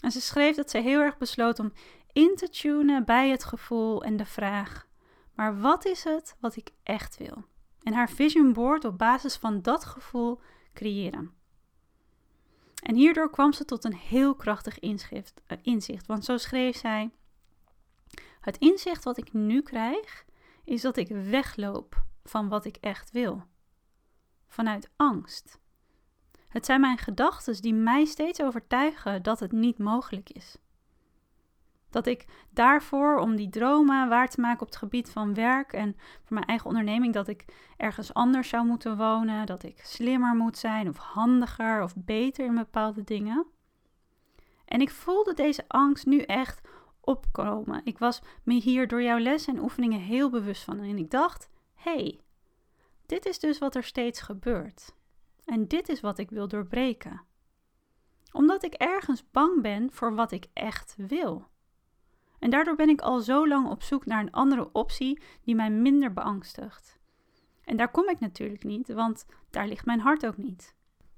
En 0.00 0.10
ze 0.10 0.20
schreef 0.20 0.56
dat 0.56 0.70
ze 0.70 0.78
heel 0.78 1.00
erg 1.00 1.18
besloot 1.18 1.58
om 1.58 1.72
in 2.12 2.36
te 2.36 2.48
tunen 2.48 3.04
bij 3.04 3.30
het 3.30 3.44
gevoel 3.44 4.04
en 4.04 4.16
de 4.16 4.26
vraag: 4.26 4.86
maar 5.34 5.60
wat 5.60 5.84
is 5.84 6.04
het 6.04 6.36
wat 6.40 6.56
ik 6.56 6.70
echt 6.82 7.16
wil? 7.16 7.44
En 7.82 7.92
haar 7.92 8.10
vision 8.10 8.52
board 8.52 8.84
op 8.84 8.98
basis 8.98 9.36
van 9.36 9.62
dat 9.62 9.84
gevoel 9.84 10.40
creëren. 10.72 11.34
En 12.82 12.94
hierdoor 12.94 13.30
kwam 13.30 13.52
ze 13.52 13.64
tot 13.64 13.84
een 13.84 13.94
heel 13.94 14.34
krachtig 14.34 14.80
uh, 14.80 14.98
inzicht, 15.62 16.06
want 16.06 16.24
zo 16.24 16.36
schreef 16.36 16.76
zij: 16.76 17.10
Het 18.40 18.58
inzicht 18.58 19.04
wat 19.04 19.18
ik 19.18 19.32
nu 19.32 19.62
krijg, 19.62 20.24
is 20.64 20.82
dat 20.82 20.96
ik 20.96 21.08
wegloop 21.08 22.02
van 22.24 22.48
wat 22.48 22.64
ik 22.64 22.76
echt 22.76 23.10
wil. 23.10 23.42
Vanuit 24.46 24.90
angst. 24.96 25.58
Het 26.48 26.66
zijn 26.66 26.80
mijn 26.80 26.98
gedachten 26.98 27.62
die 27.62 27.74
mij 27.74 28.04
steeds 28.04 28.42
overtuigen 28.42 29.22
dat 29.22 29.40
het 29.40 29.52
niet 29.52 29.78
mogelijk 29.78 30.30
is. 30.30 30.56
Dat 31.90 32.06
ik 32.06 32.26
daarvoor, 32.50 33.18
om 33.18 33.36
die 33.36 33.48
dromen 33.48 34.08
waar 34.08 34.28
te 34.28 34.40
maken 34.40 34.60
op 34.60 34.66
het 34.66 34.76
gebied 34.76 35.10
van 35.10 35.34
werk 35.34 35.72
en 35.72 35.96
voor 35.96 36.34
mijn 36.34 36.46
eigen 36.46 36.66
onderneming, 36.66 37.14
dat 37.14 37.28
ik 37.28 37.44
ergens 37.76 38.14
anders 38.14 38.48
zou 38.48 38.66
moeten 38.66 38.96
wonen, 38.96 39.46
dat 39.46 39.62
ik 39.62 39.80
slimmer 39.84 40.34
moet 40.34 40.58
zijn 40.58 40.88
of 40.88 40.96
handiger 40.96 41.82
of 41.82 41.94
beter 41.96 42.44
in 42.44 42.54
bepaalde 42.54 43.04
dingen. 43.04 43.46
En 44.64 44.80
ik 44.80 44.90
voelde 44.90 45.34
deze 45.34 45.64
angst 45.68 46.06
nu 46.06 46.20
echt 46.20 46.68
opkomen. 47.00 47.80
Ik 47.84 47.98
was 47.98 48.22
me 48.42 48.54
hier 48.54 48.88
door 48.88 49.02
jouw 49.02 49.18
les 49.18 49.46
en 49.46 49.58
oefeningen 49.58 50.00
heel 50.00 50.30
bewust 50.30 50.64
van 50.64 50.78
en 50.78 50.98
ik 50.98 51.10
dacht: 51.10 51.48
hey, 51.74 52.20
dit 53.06 53.26
is 53.26 53.38
dus 53.38 53.58
wat 53.58 53.74
er 53.74 53.84
steeds 53.84 54.20
gebeurt. 54.20 54.94
En 55.44 55.68
dit 55.68 55.88
is 55.88 56.00
wat 56.00 56.18
ik 56.18 56.30
wil 56.30 56.48
doorbreken. 56.48 57.22
Omdat 58.32 58.64
ik 58.64 58.74
ergens 58.74 59.30
bang 59.30 59.62
ben 59.62 59.92
voor 59.92 60.14
wat 60.14 60.32
ik 60.32 60.46
echt 60.52 60.94
wil. 60.96 61.49
En 62.40 62.50
daardoor 62.50 62.76
ben 62.76 62.88
ik 62.88 63.00
al 63.00 63.20
zo 63.20 63.48
lang 63.48 63.68
op 63.68 63.82
zoek 63.82 64.06
naar 64.06 64.20
een 64.20 64.32
andere 64.32 64.72
optie 64.72 65.22
die 65.44 65.54
mij 65.54 65.70
minder 65.70 66.12
beangstigt. 66.12 66.98
En 67.64 67.76
daar 67.76 67.90
kom 67.90 68.08
ik 68.08 68.20
natuurlijk 68.20 68.64
niet, 68.64 68.88
want 68.88 69.26
daar 69.50 69.68
ligt 69.68 69.84
mijn 69.84 70.00
hart 70.00 70.26
ook 70.26 70.36
niet. 70.36 70.74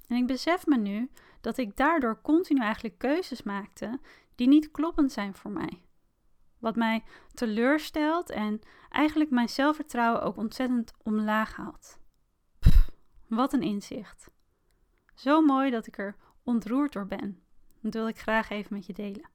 En 0.09 0.17
ik 0.17 0.27
besef 0.27 0.67
me 0.67 0.77
nu 0.77 1.11
dat 1.41 1.59
ik 1.59 1.77
daardoor 1.77 2.21
continu 2.23 2.61
eigenlijk 2.61 2.99
keuzes 2.99 3.43
maakte 3.43 4.01
die 4.35 4.49
niet 4.49 4.71
kloppend 4.71 5.13
zijn 5.13 5.35
voor 5.35 5.51
mij. 5.51 5.83
Wat 6.59 6.77
mij 6.77 7.05
teleurstelt 7.35 8.31
en 8.31 8.61
eigenlijk 8.89 9.31
mijn 9.31 9.49
zelfvertrouwen 9.49 10.23
ook 10.23 10.37
ontzettend 10.37 10.93
omlaag 11.03 11.57
haalt. 11.57 11.99
Pff, 12.59 12.91
wat 13.29 13.53
een 13.53 13.63
inzicht. 13.63 14.31
Zo 15.15 15.43
mooi 15.43 15.71
dat 15.71 15.87
ik 15.87 15.99
er 15.99 16.17
ontroerd 16.43 16.93
door 16.93 17.07
ben. 17.07 17.43
Dat 17.81 17.93
wil 17.93 18.09
ik 18.09 18.19
graag 18.19 18.51
even 18.51 18.75
met 18.75 18.87
je 18.87 18.93
delen. 18.93 19.32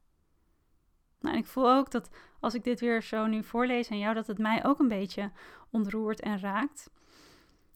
Nou, 1.27 1.39
en 1.39 1.45
ik 1.45 1.51
voel 1.51 1.71
ook 1.71 1.91
dat 1.91 2.09
als 2.39 2.53
ik 2.53 2.63
dit 2.63 2.79
weer 2.79 3.03
zo 3.03 3.25
nu 3.25 3.43
voorlees 3.43 3.91
aan 3.91 3.97
jou, 3.97 4.13
dat 4.13 4.27
het 4.27 4.37
mij 4.37 4.65
ook 4.65 4.79
een 4.79 4.87
beetje 4.87 5.31
ontroert 5.71 6.19
en 6.19 6.39
raakt. 6.39 6.91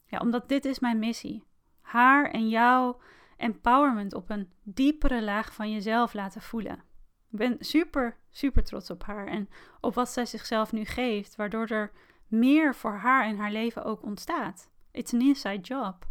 Ja, 0.06 0.18
omdat 0.18 0.48
dit 0.48 0.64
is 0.64 0.78
mijn 0.78 0.98
missie. 0.98 1.44
Haar 1.80 2.30
en 2.30 2.48
jouw 2.48 3.00
empowerment 3.36 4.14
op 4.14 4.30
een 4.30 4.50
diepere 4.62 5.22
laag 5.22 5.54
van 5.54 5.72
jezelf 5.72 6.14
laten 6.14 6.42
voelen. 6.42 6.82
Ik 7.30 7.38
ben 7.38 7.56
super, 7.58 8.16
super 8.30 8.64
trots 8.64 8.90
op 8.90 9.02
haar 9.04 9.26
en 9.26 9.48
op 9.80 9.94
wat 9.94 10.08
zij 10.08 10.26
zichzelf 10.26 10.72
nu 10.72 10.84
geeft, 10.84 11.36
waardoor 11.36 11.66
er 11.66 11.92
meer 12.26 12.74
voor 12.74 12.94
haar 12.94 13.24
en 13.24 13.36
haar 13.36 13.52
leven 13.52 13.84
ook 13.84 14.02
ontstaat. 14.02 14.70
It's 14.90 15.12
an 15.12 15.20
inside 15.20 15.60
job. 15.60 16.06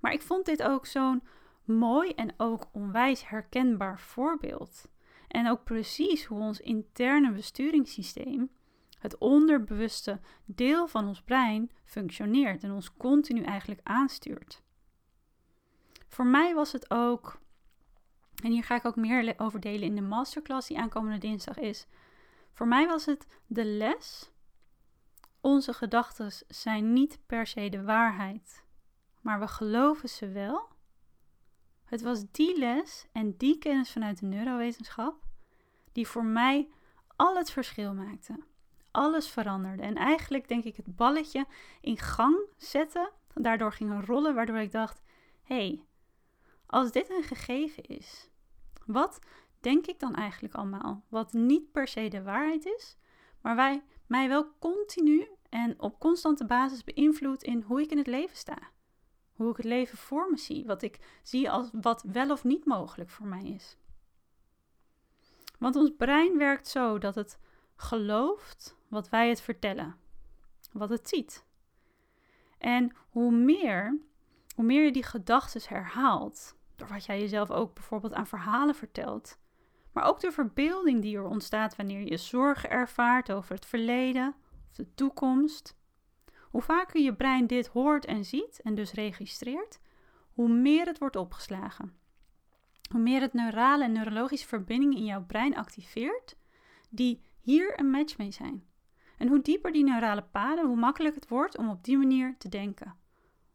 Maar 0.00 0.12
ik 0.12 0.22
vond 0.22 0.44
dit 0.44 0.62
ook 0.62 0.86
zo'n 0.86 1.22
mooi 1.64 2.10
en 2.10 2.34
ook 2.36 2.68
onwijs 2.72 3.28
herkenbaar 3.28 4.00
voorbeeld. 4.00 4.90
En 5.32 5.48
ook 5.48 5.64
precies 5.64 6.24
hoe 6.24 6.40
ons 6.40 6.60
interne 6.60 7.32
besturingssysteem, 7.32 8.50
het 8.98 9.18
onderbewuste 9.18 10.20
deel 10.44 10.86
van 10.86 11.06
ons 11.06 11.22
brein, 11.22 11.70
functioneert 11.84 12.62
en 12.62 12.72
ons 12.72 12.96
continu 12.96 13.42
eigenlijk 13.42 13.80
aanstuurt. 13.82 14.62
Voor 16.08 16.26
mij 16.26 16.54
was 16.54 16.72
het 16.72 16.90
ook 16.90 17.40
en 18.42 18.50
hier 18.50 18.64
ga 18.64 18.74
ik 18.74 18.84
ook 18.84 18.96
meer 18.96 19.34
over 19.36 19.60
delen 19.60 19.82
in 19.82 19.94
de 19.94 20.00
masterclass 20.02 20.68
die 20.68 20.78
aankomende 20.78 21.18
dinsdag 21.18 21.58
is. 21.58 21.86
Voor 22.52 22.66
mij 22.68 22.86
was 22.86 23.06
het 23.06 23.26
de 23.46 23.64
les. 23.64 24.30
Onze 25.40 25.72
gedachten 25.72 26.32
zijn 26.48 26.92
niet 26.92 27.18
per 27.26 27.46
se 27.46 27.68
de 27.68 27.82
waarheid, 27.82 28.64
maar 29.20 29.40
we 29.40 29.48
geloven 29.48 30.08
ze 30.08 30.28
wel. 30.28 30.68
Het 31.92 32.02
was 32.02 32.24
die 32.30 32.58
les 32.58 33.06
en 33.12 33.36
die 33.36 33.58
kennis 33.58 33.90
vanuit 33.90 34.18
de 34.18 34.26
neurowetenschap 34.26 35.14
die 35.92 36.06
voor 36.06 36.24
mij 36.24 36.68
al 37.16 37.36
het 37.36 37.50
verschil 37.50 37.94
maakte. 37.94 38.38
Alles 38.90 39.28
veranderde 39.28 39.82
en 39.82 39.96
eigenlijk 39.96 40.48
denk 40.48 40.64
ik 40.64 40.76
het 40.76 40.96
balletje 40.96 41.46
in 41.80 41.98
gang 41.98 42.36
zette, 42.56 43.12
daardoor 43.34 43.72
ging 43.72 44.06
rollen, 44.06 44.34
waardoor 44.34 44.56
ik 44.56 44.72
dacht: 44.72 45.02
hé, 45.42 45.54
hey, 45.54 45.84
als 46.66 46.92
dit 46.92 47.10
een 47.10 47.22
gegeven 47.22 47.82
is, 47.82 48.28
wat 48.86 49.18
denk 49.60 49.86
ik 49.86 50.00
dan 50.00 50.14
eigenlijk 50.14 50.54
allemaal? 50.54 51.04
Wat 51.08 51.32
niet 51.32 51.72
per 51.72 51.88
se 51.88 52.08
de 52.08 52.22
waarheid 52.22 52.64
is, 52.64 52.96
maar 53.40 53.56
wij, 53.56 53.82
mij 54.06 54.28
wel 54.28 54.52
continu 54.58 55.28
en 55.48 55.80
op 55.80 55.98
constante 55.98 56.46
basis 56.46 56.84
beïnvloedt 56.84 57.42
in 57.42 57.62
hoe 57.62 57.80
ik 57.80 57.90
in 57.90 57.98
het 57.98 58.06
leven 58.06 58.36
sta. 58.36 58.58
Hoe 59.42 59.50
ik 59.50 59.56
het 59.56 59.66
leven 59.66 59.98
voor 59.98 60.30
me 60.30 60.36
zie, 60.36 60.64
wat 60.66 60.82
ik 60.82 60.98
zie 61.22 61.50
als 61.50 61.70
wat 61.72 62.02
wel 62.02 62.30
of 62.30 62.44
niet 62.44 62.64
mogelijk 62.64 63.10
voor 63.10 63.26
mij 63.26 63.44
is. 63.44 63.76
Want 65.58 65.76
ons 65.76 65.92
brein 65.96 66.38
werkt 66.38 66.68
zo 66.68 66.98
dat 66.98 67.14
het 67.14 67.38
gelooft 67.76 68.76
wat 68.88 69.08
wij 69.08 69.28
het 69.28 69.40
vertellen, 69.40 69.96
wat 70.72 70.90
het 70.90 71.08
ziet. 71.08 71.44
En 72.58 72.92
hoe 73.10 73.32
meer, 73.32 73.98
hoe 74.54 74.64
meer 74.64 74.84
je 74.84 74.92
die 74.92 75.02
gedachten 75.02 75.60
herhaalt, 75.64 76.56
door 76.76 76.88
wat 76.88 77.04
jij 77.04 77.20
jezelf 77.20 77.50
ook 77.50 77.74
bijvoorbeeld 77.74 78.14
aan 78.14 78.26
verhalen 78.26 78.74
vertelt, 78.74 79.38
maar 79.92 80.04
ook 80.04 80.20
de 80.20 80.32
verbeelding 80.32 81.02
die 81.02 81.16
er 81.16 81.24
ontstaat 81.24 81.76
wanneer 81.76 82.00
je 82.00 82.16
zorgen 82.16 82.70
ervaart 82.70 83.32
over 83.32 83.54
het 83.54 83.66
verleden 83.66 84.34
of 84.68 84.76
de 84.76 84.94
toekomst. 84.94 85.80
Hoe 86.52 86.62
vaker 86.62 87.00
je 87.00 87.14
brein 87.14 87.46
dit 87.46 87.66
hoort 87.66 88.04
en 88.04 88.24
ziet 88.24 88.60
en 88.62 88.74
dus 88.74 88.92
registreert, 88.92 89.80
hoe 90.32 90.48
meer 90.48 90.86
het 90.86 90.98
wordt 90.98 91.16
opgeslagen. 91.16 91.96
Hoe 92.90 93.00
meer 93.00 93.20
het 93.20 93.32
neurale 93.32 93.84
en 93.84 93.92
neurologische 93.92 94.46
verbindingen 94.46 94.96
in 94.96 95.04
jouw 95.04 95.24
brein 95.24 95.56
activeert, 95.56 96.36
die 96.90 97.22
hier 97.40 97.78
een 97.78 97.90
match 97.90 98.18
mee 98.18 98.30
zijn. 98.30 98.66
En 99.18 99.28
hoe 99.28 99.42
dieper 99.42 99.72
die 99.72 99.84
neurale 99.84 100.22
paden, 100.22 100.66
hoe 100.66 100.76
makkelijker 100.76 101.20
het 101.20 101.30
wordt 101.30 101.58
om 101.58 101.70
op 101.70 101.84
die 101.84 101.96
manier 101.96 102.34
te 102.38 102.48
denken. 102.48 102.96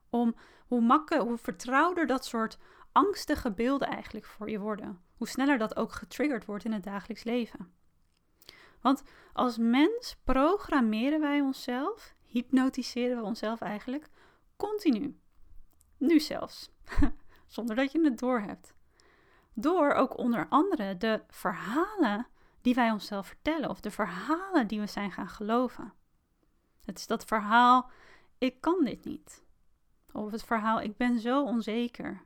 Om 0.09 0.35
hoe, 0.67 0.81
makkelijk, 0.81 1.27
hoe 1.27 1.37
vertrouwder 1.37 2.07
dat 2.07 2.25
soort 2.25 2.57
angstige 2.91 3.51
beelden 3.51 3.87
eigenlijk 3.87 4.25
voor 4.25 4.49
je 4.49 4.59
worden. 4.59 5.01
Hoe 5.17 5.27
sneller 5.27 5.57
dat 5.57 5.75
ook 5.75 5.91
getriggerd 5.91 6.45
wordt 6.45 6.65
in 6.65 6.71
het 6.71 6.83
dagelijks 6.83 7.23
leven. 7.23 7.71
Want 8.81 9.03
als 9.33 9.57
mens 9.57 10.17
programmeren 10.23 11.19
wij 11.19 11.41
onszelf, 11.41 12.15
hypnotiseren 12.27 13.17
we 13.17 13.23
onszelf 13.23 13.61
eigenlijk 13.61 14.09
continu. 14.55 15.19
Nu 15.97 16.19
zelfs, 16.19 16.69
zonder 17.45 17.75
dat 17.75 17.91
je 17.91 18.03
het 18.03 18.19
doorhebt. 18.19 18.73
Door 19.53 19.93
ook 19.93 20.17
onder 20.17 20.47
andere 20.49 20.97
de 20.97 21.23
verhalen 21.27 22.27
die 22.61 22.75
wij 22.75 22.91
onszelf 22.91 23.27
vertellen 23.27 23.69
of 23.69 23.79
de 23.79 23.91
verhalen 23.91 24.67
die 24.67 24.79
we 24.79 24.87
zijn 24.87 25.11
gaan 25.11 25.29
geloven. 25.29 25.93
Het 26.85 26.97
is 26.97 27.07
dat 27.07 27.25
verhaal: 27.25 27.89
ik 28.37 28.61
kan 28.61 28.83
dit 28.83 29.05
niet. 29.05 29.45
Of 30.11 30.31
het 30.31 30.43
verhaal: 30.43 30.81
ik 30.81 30.97
ben 30.97 31.19
zo 31.19 31.43
onzeker. 31.43 32.25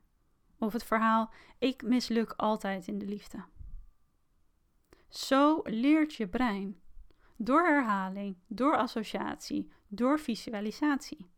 Of 0.57 0.73
het 0.73 0.83
verhaal: 0.83 1.31
ik 1.57 1.83
misluk 1.83 2.33
altijd 2.37 2.87
in 2.87 2.99
de 2.99 3.05
liefde. 3.05 3.43
Zo 5.09 5.61
leert 5.63 6.13
je 6.13 6.27
brein. 6.27 6.79
Door 7.35 7.67
herhaling, 7.67 8.37
door 8.47 8.77
associatie, 8.77 9.71
door 9.91 10.19
visualisatie. 10.19 11.29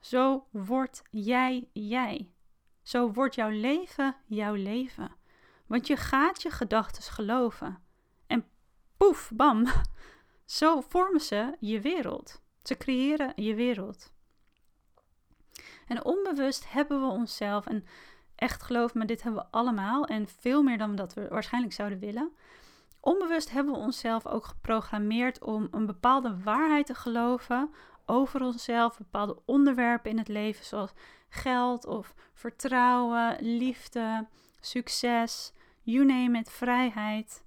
Zo 0.00 0.46
word 0.50 1.02
jij 1.10 1.68
jij. 1.72 2.30
Zo 2.82 3.12
wordt 3.12 3.34
jouw 3.34 3.50
leven 3.50 4.16
jouw 4.26 4.54
leven. 4.54 5.10
Want 5.66 5.86
je 5.86 5.96
gaat 5.96 6.42
je 6.42 6.50
gedachten 6.50 7.02
geloven. 7.02 7.82
En 8.26 8.44
poef, 8.96 9.32
bam, 9.34 9.66
zo 10.44 10.80
vormen 10.80 11.20
ze 11.20 11.56
je 11.60 11.80
wereld. 11.80 12.42
Ze 12.62 12.76
creëren 12.76 13.32
je 13.36 13.54
wereld. 13.54 14.12
En 15.86 16.04
onbewust 16.04 16.72
hebben 16.72 17.00
we 17.00 17.06
onszelf, 17.06 17.66
en 17.66 17.84
echt 18.34 18.62
geloof 18.62 18.94
me, 18.94 19.04
dit 19.04 19.22
hebben 19.22 19.42
we 19.42 19.48
allemaal 19.50 20.04
en 20.04 20.28
veel 20.28 20.62
meer 20.62 20.78
dan 20.78 20.94
dat 20.94 21.14
we 21.14 21.28
waarschijnlijk 21.28 21.74
zouden 21.74 21.98
willen. 21.98 22.32
Onbewust 23.04 23.50
hebben 23.50 23.74
we 23.74 23.78
onszelf 23.78 24.26
ook 24.26 24.44
geprogrammeerd 24.44 25.40
om 25.40 25.68
een 25.70 25.86
bepaalde 25.86 26.42
waarheid 26.42 26.86
te 26.86 26.94
geloven 26.94 27.70
over 28.06 28.42
onszelf, 28.42 28.98
bepaalde 28.98 29.42
onderwerpen 29.44 30.10
in 30.10 30.18
het 30.18 30.28
leven, 30.28 30.64
zoals 30.64 30.92
geld 31.28 31.86
of 31.86 32.14
vertrouwen, 32.34 33.36
liefde, 33.40 34.26
succes, 34.60 35.52
you 35.82 36.04
name 36.04 36.38
it, 36.38 36.50
vrijheid. 36.50 37.44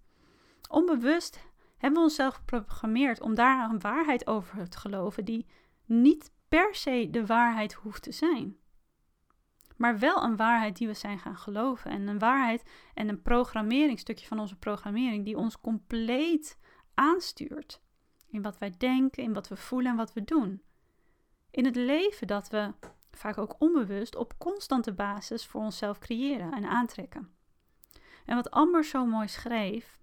Onbewust 0.69 1.39
hebben 1.77 1.99
we 1.99 2.05
onszelf 2.05 2.35
geprogrammeerd 2.35 3.21
om 3.21 3.35
daar 3.35 3.69
een 3.69 3.79
waarheid 3.79 4.27
over 4.27 4.69
te 4.69 4.77
geloven 4.77 5.25
die 5.25 5.45
niet 5.85 6.31
per 6.49 6.75
se 6.75 7.07
de 7.11 7.25
waarheid 7.25 7.73
hoeft 7.73 8.03
te 8.03 8.11
zijn. 8.11 8.57
Maar 9.75 9.99
wel 9.99 10.23
een 10.23 10.35
waarheid 10.35 10.77
die 10.77 10.87
we 10.87 10.93
zijn 10.93 11.19
gaan 11.19 11.37
geloven. 11.37 11.91
En 11.91 12.07
een 12.07 12.19
waarheid 12.19 12.63
en 12.93 13.09
een 13.09 13.21
programmering, 13.21 13.99
stukje 13.99 14.27
van 14.27 14.39
onze 14.39 14.55
programmering, 14.55 15.25
die 15.25 15.37
ons 15.37 15.61
compleet 15.61 16.59
aanstuurt. 16.93 17.81
In 18.27 18.41
wat 18.41 18.57
wij 18.57 18.73
denken, 18.77 19.23
in 19.23 19.33
wat 19.33 19.47
we 19.47 19.55
voelen 19.55 19.91
en 19.91 19.97
wat 19.97 20.13
we 20.13 20.23
doen. 20.23 20.61
In 21.51 21.65
het 21.65 21.75
leven 21.75 22.27
dat 22.27 22.49
we, 22.49 22.73
vaak 23.11 23.37
ook 23.37 23.55
onbewust, 23.59 24.15
op 24.15 24.37
constante 24.37 24.93
basis 24.93 25.45
voor 25.45 25.61
onszelf 25.61 25.99
creëren 25.99 26.51
en 26.51 26.65
aantrekken. 26.65 27.29
En 28.25 28.35
wat 28.35 28.51
Amber 28.51 28.83
zo 28.83 29.05
mooi 29.05 29.27
schreef, 29.27 29.99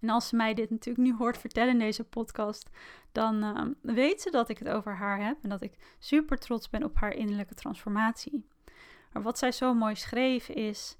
en 0.00 0.08
als 0.08 0.28
ze 0.28 0.36
mij 0.36 0.54
dit 0.54 0.70
natuurlijk 0.70 1.06
nu 1.06 1.16
hoort 1.16 1.38
vertellen 1.38 1.72
in 1.72 1.78
deze 1.78 2.04
podcast, 2.04 2.70
dan 3.12 3.44
uh, 3.44 3.94
weet 3.94 4.20
ze 4.20 4.30
dat 4.30 4.48
ik 4.48 4.58
het 4.58 4.68
over 4.68 4.96
haar 4.96 5.24
heb 5.24 5.36
en 5.42 5.48
dat 5.48 5.62
ik 5.62 5.96
super 5.98 6.38
trots 6.38 6.68
ben 6.68 6.84
op 6.84 6.96
haar 6.96 7.14
innerlijke 7.14 7.54
transformatie. 7.54 8.44
Maar 9.12 9.22
wat 9.22 9.38
zij 9.38 9.52
zo 9.52 9.74
mooi 9.74 9.94
schreef 9.94 10.48
is: 10.48 10.96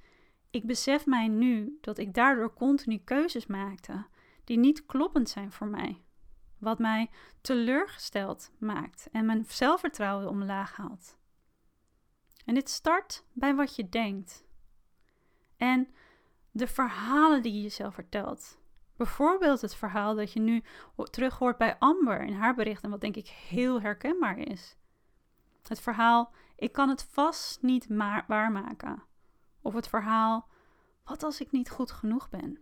Ik 0.51 0.67
besef 0.67 1.07
mij 1.07 1.29
nu 1.29 1.79
dat 1.81 1.99
ik 1.99 2.15
daardoor 2.15 2.55
continu 2.55 2.99
keuzes 2.99 3.47
maakte 3.47 4.07
die 4.45 4.59
niet 4.59 4.87
kloppend 4.87 5.29
zijn 5.29 5.53
voor 5.53 5.67
mij. 5.67 6.03
Wat 6.59 6.79
mij 6.79 7.11
teleurgesteld 7.41 8.51
maakt 8.59 9.09
en 9.13 9.27
mijn 9.27 9.45
zelfvertrouwen 9.49 10.29
omlaag 10.29 10.77
haalt. 10.77 11.19
En 12.45 12.55
dit 12.55 12.69
start 12.69 13.25
bij 13.33 13.55
wat 13.55 13.77
je 13.77 13.89
denkt. 13.89 14.45
En 15.57 15.89
de 16.51 16.67
verhalen 16.67 17.43
die 17.43 17.55
je 17.55 17.63
jezelf 17.63 17.95
vertelt. 17.95 18.60
Bijvoorbeeld 19.01 19.61
het 19.61 19.75
verhaal 19.75 20.15
dat 20.15 20.33
je 20.33 20.41
nu 20.41 20.63
terug 21.11 21.39
hoort 21.39 21.57
bij 21.57 21.77
Amber 21.79 22.23
in 22.23 22.33
haar 22.33 22.55
bericht 22.55 22.83
en 22.83 22.91
wat 22.91 23.01
denk 23.01 23.17
ik 23.17 23.29
heel 23.29 23.81
herkenbaar 23.81 24.39
is. 24.39 24.77
Het 25.69 25.81
verhaal, 25.81 26.33
ik 26.57 26.73
kan 26.73 26.89
het 26.89 27.05
vast 27.05 27.63
niet 27.63 27.89
maar 27.89 28.25
waarmaken. 28.29 29.03
Of 29.63 29.75
het 29.75 29.89
verhaal, 29.89 30.49
wat 31.05 31.23
als 31.23 31.41
ik 31.41 31.51
niet 31.51 31.71
goed 31.71 31.91
genoeg 31.91 32.29
ben? 32.29 32.59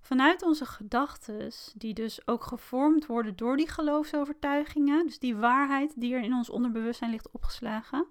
Vanuit 0.00 0.42
onze 0.42 0.66
gedachten, 0.66 1.52
die 1.74 1.94
dus 1.94 2.26
ook 2.26 2.44
gevormd 2.44 3.06
worden 3.06 3.36
door 3.36 3.56
die 3.56 3.68
geloofsovertuigingen, 3.68 5.06
dus 5.06 5.18
die 5.18 5.36
waarheid 5.36 6.00
die 6.00 6.14
er 6.14 6.22
in 6.22 6.34
ons 6.34 6.50
onderbewustzijn 6.50 7.10
ligt 7.10 7.30
opgeslagen. 7.30 8.06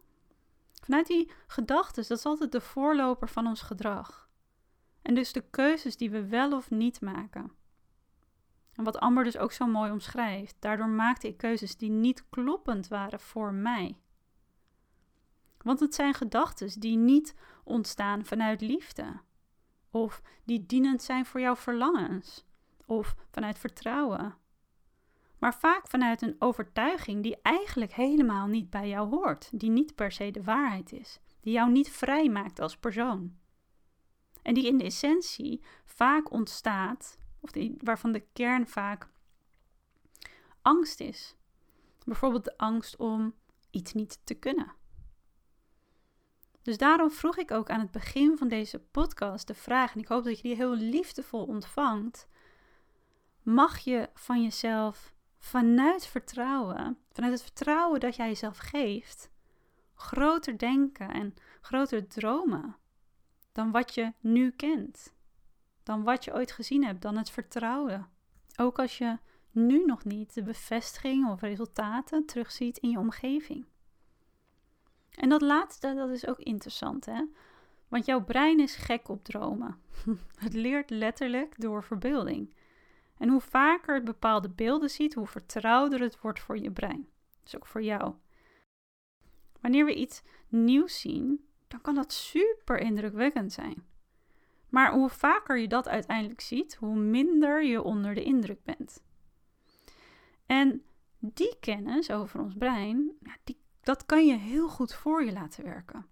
Vanuit 0.84 1.08
die 1.08 1.32
gedachten, 1.48 2.08
dat 2.08 2.18
is 2.18 2.26
altijd 2.26 2.52
de 2.52 2.62
voorloper 2.62 3.30
van 3.30 3.48
ons 3.48 3.62
gedrag. 3.62 4.30
En 5.02 5.14
dus 5.14 5.34
de 5.34 5.44
keuzes 5.50 5.98
die 5.98 6.10
we 6.10 6.28
wel 6.28 6.52
of 6.52 6.70
niet 6.70 7.02
maken. 7.02 7.52
En 8.74 8.84
wat 8.84 8.98
Amber 8.98 9.24
dus 9.24 9.38
ook 9.38 9.52
zo 9.52 9.68
mooi 9.68 9.92
omschrijft, 9.92 10.56
daardoor 10.60 10.90
maakte 10.90 11.28
ik 11.28 11.38
keuzes 11.38 11.78
die 11.78 11.90
niet 11.90 12.30
kloppend 12.30 12.88
waren 12.88 13.20
voor 13.20 13.54
mij. 13.54 13.98
Want 15.58 15.80
het 15.80 15.96
zijn 15.96 16.14
gedachten 16.14 16.80
die 16.80 16.98
niet 16.98 17.36
ontstaan 17.64 18.26
vanuit 18.26 18.62
liefde, 18.62 19.20
of 19.90 20.22
die 20.44 20.66
dienend 20.66 21.02
zijn 21.02 21.26
voor 21.26 21.40
jouw 21.40 21.56
verlangens, 21.56 22.46
of 22.86 23.16
vanuit 23.30 23.60
vertrouwen, 23.60 24.36
maar 25.42 25.56
vaak 25.56 25.88
vanuit 25.88 26.22
een 26.22 26.36
overtuiging 26.40 27.24
die 27.24 27.42
eigenlijk 27.42 27.94
helemaal 27.94 28.48
niet 28.48 28.70
bij 28.70 28.88
jou 28.88 29.10
hoort, 29.10 29.50
die 29.60 29.70
niet 29.70 29.96
per 29.96 30.12
se 30.12 30.32
de 30.32 30.44
waarheid 30.44 30.92
is, 30.92 31.20
die 31.40 31.54
jou 31.54 31.72
niet 31.72 31.92
vrij 31.92 32.30
maakt 32.30 32.60
als 32.60 32.78
persoon. 32.78 33.40
En 34.42 34.54
die 34.54 34.68
in 34.68 34.78
de 34.78 34.84
essentie 34.84 35.62
vaak 35.86 36.32
ontstaat, 36.32 37.18
of 37.40 37.52
die, 37.52 37.76
waarvan 37.78 38.12
de 38.12 38.26
kern 38.34 38.68
vaak 38.68 39.10
angst 40.62 41.00
is. 41.00 41.36
Bijvoorbeeld 42.06 42.44
de 42.44 42.58
angst 42.58 42.98
om 42.98 43.34
iets 43.72 43.94
niet 43.94 44.20
te 44.24 44.34
kunnen. 44.34 44.74
Dus 46.62 46.78
daarom 46.78 47.12
vroeg 47.12 47.38
ik 47.38 47.52
ook 47.52 47.70
aan 47.70 47.80
het 47.80 47.92
begin 47.92 48.38
van 48.38 48.48
deze 48.48 48.80
podcast 48.80 49.48
de 49.48 49.54
vraag, 49.54 49.94
en 49.94 50.00
ik 50.00 50.08
hoop 50.08 50.24
dat 50.24 50.36
je 50.38 50.44
die 50.44 50.56
heel 50.56 50.76
liefdevol 50.76 51.46
ontvangt. 51.46 52.28
Mag 53.42 53.80
je 53.80 54.10
van 54.14 54.44
jezelf 54.44 55.14
vanuit 55.38 56.06
vertrouwen, 56.06 56.98
vanuit 57.12 57.34
het 57.34 57.42
vertrouwen 57.44 58.00
dat 58.00 58.16
jij 58.16 58.28
jezelf 58.28 58.58
geeft, 58.58 59.30
groter 59.96 60.58
denken 60.58 61.10
en 61.12 61.34
groter 61.62 62.08
dromen 62.08 62.76
dan 63.52 63.72
wat 63.72 63.94
je 63.94 64.14
nu 64.20 64.52
kent, 64.52 65.14
dan 65.84 66.04
wat 66.04 66.24
je 66.24 66.34
ooit 66.34 66.52
gezien 66.52 66.86
hebt, 66.86 67.02
dan 67.02 67.18
het 67.18 67.30
vertrouwen. 67.30 68.10
Ook 68.56 68.80
als 68.80 68.98
je 68.98 69.18
nu 69.52 69.86
nog 69.86 70.04
niet 70.04 70.34
de 70.34 70.44
bevestiging 70.44 71.30
of 71.30 71.42
resultaten 71.42 72.26
terugziet 72.26 72.78
in 72.78 72.90
je 72.90 73.00
omgeving. 73.00 73.66
En 75.12 75.30
dat 75.30 75.42
laatste, 75.42 75.94
dat 75.94 76.10
is 76.10 76.28
ook 76.28 76.40
interessant, 76.40 77.06
hè? 77.06 77.24
Want 77.88 78.06
jouw 78.06 78.24
brein 78.24 78.60
is 78.60 78.76
gek 78.76 79.10
op 79.10 79.24
dromen. 79.24 79.82
het 80.46 80.54
leert 80.54 80.90
letterlijk 80.90 81.62
door 81.62 81.84
verbeelding. 81.84 82.54
En 83.18 83.30
hoe 83.30 83.42
vaker 83.42 83.96
het 83.96 84.04
bepaalde 84.04 84.50
beelden 84.50 84.90
ziet, 84.90 85.14
hoe 85.14 85.28
vertrouwder 85.28 86.02
het 86.02 86.22
wordt 86.22 86.40
voor 86.40 86.58
je 86.58 86.72
brein. 86.72 87.08
Dus 87.44 87.56
ook 87.56 87.66
voor 87.66 87.84
jou. 87.84 88.14
Wanneer 89.62 89.86
we 89.86 89.96
iets 89.96 90.24
nieuws 90.48 91.00
zien, 91.00 91.46
dan 91.72 91.82
kan 91.82 91.96
dat 91.96 92.14
super 92.14 92.80
indrukwekkend 92.80 93.54
zijn. 93.54 93.86
Maar 94.70 94.94
hoe 94.94 95.10
vaker 95.10 95.58
je 95.58 95.68
dat 95.68 95.88
uiteindelijk 95.88 96.42
ziet, 96.42 96.76
hoe 96.76 96.96
minder 96.96 97.64
je 97.64 97.82
onder 97.82 98.14
de 98.14 98.24
indruk 98.24 98.64
bent. 98.64 99.04
En 100.46 100.84
die 101.20 101.56
kennis 101.60 102.12
over 102.12 102.40
ons 102.40 102.54
brein, 102.54 103.12
die, 103.44 103.58
dat 103.82 104.06
kan 104.06 104.26
je 104.26 104.38
heel 104.38 104.70
goed 104.70 104.94
voor 104.94 105.24
je 105.24 105.32
laten 105.32 105.64
werken. 105.64 106.06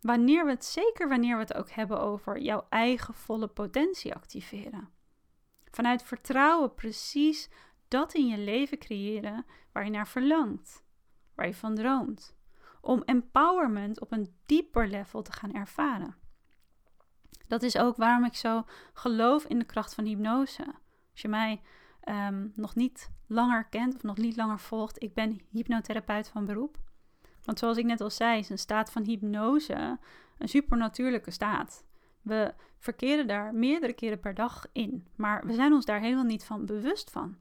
Wanneer 0.00 0.44
we 0.44 0.50
het, 0.50 0.64
zeker 0.64 1.08
wanneer 1.08 1.34
we 1.34 1.42
het 1.42 1.54
ook 1.54 1.70
hebben 1.70 2.00
over 2.00 2.38
jouw 2.38 2.66
eigen 2.68 3.14
volle 3.14 3.48
potentie 3.48 4.14
activeren. 4.14 4.88
Vanuit 5.70 6.02
vertrouwen 6.02 6.74
precies 6.74 7.48
dat 7.88 8.14
in 8.14 8.26
je 8.26 8.38
leven 8.38 8.78
creëren 8.78 9.46
waar 9.72 9.84
je 9.84 9.90
naar 9.90 10.08
verlangt, 10.08 10.84
waar 11.34 11.46
je 11.46 11.54
van 11.54 11.74
droomt. 11.74 12.38
Om 12.80 13.02
empowerment 13.02 14.00
op 14.00 14.12
een 14.12 14.34
dieper 14.46 14.88
level 14.88 15.22
te 15.22 15.32
gaan 15.32 15.54
ervaren. 15.54 16.14
Dat 17.46 17.62
is 17.62 17.78
ook 17.78 17.96
waarom 17.96 18.24
ik 18.24 18.34
zo 18.34 18.64
geloof 18.92 19.44
in 19.44 19.58
de 19.58 19.64
kracht 19.64 19.94
van 19.94 20.04
hypnose. 20.04 20.64
Als 21.10 21.20
je 21.20 21.28
mij 21.28 21.60
Ehm, 22.00 22.48
nog 22.54 22.74
niet 22.74 23.10
langer 23.26 23.64
kent 23.64 23.94
of 23.94 24.02
nog 24.02 24.16
niet 24.16 24.36
langer 24.36 24.58
volgt, 24.58 25.02
ik 25.02 25.14
ben 25.14 25.40
hypnotherapeut 25.50 26.28
van 26.28 26.44
beroep. 26.44 26.78
Want 27.44 27.58
zoals 27.58 27.76
ik 27.76 27.84
net 27.84 28.00
al 28.00 28.10
zei, 28.10 28.38
is 28.38 28.48
een 28.48 28.58
staat 28.58 28.92
van 28.92 29.04
hypnose 29.04 29.98
een 30.38 30.48
supernatuurlijke 30.48 31.30
staat. 31.30 31.84
We 32.22 32.54
verkeren 32.78 33.26
daar 33.26 33.54
meerdere 33.54 33.92
keren 33.92 34.20
per 34.20 34.34
dag 34.34 34.66
in, 34.72 35.06
maar 35.16 35.46
we 35.46 35.54
zijn 35.54 35.72
ons 35.72 35.84
daar 35.84 36.00
helemaal 36.00 36.24
niet 36.24 36.44
van 36.44 36.66
bewust 36.66 37.10
van. 37.10 37.36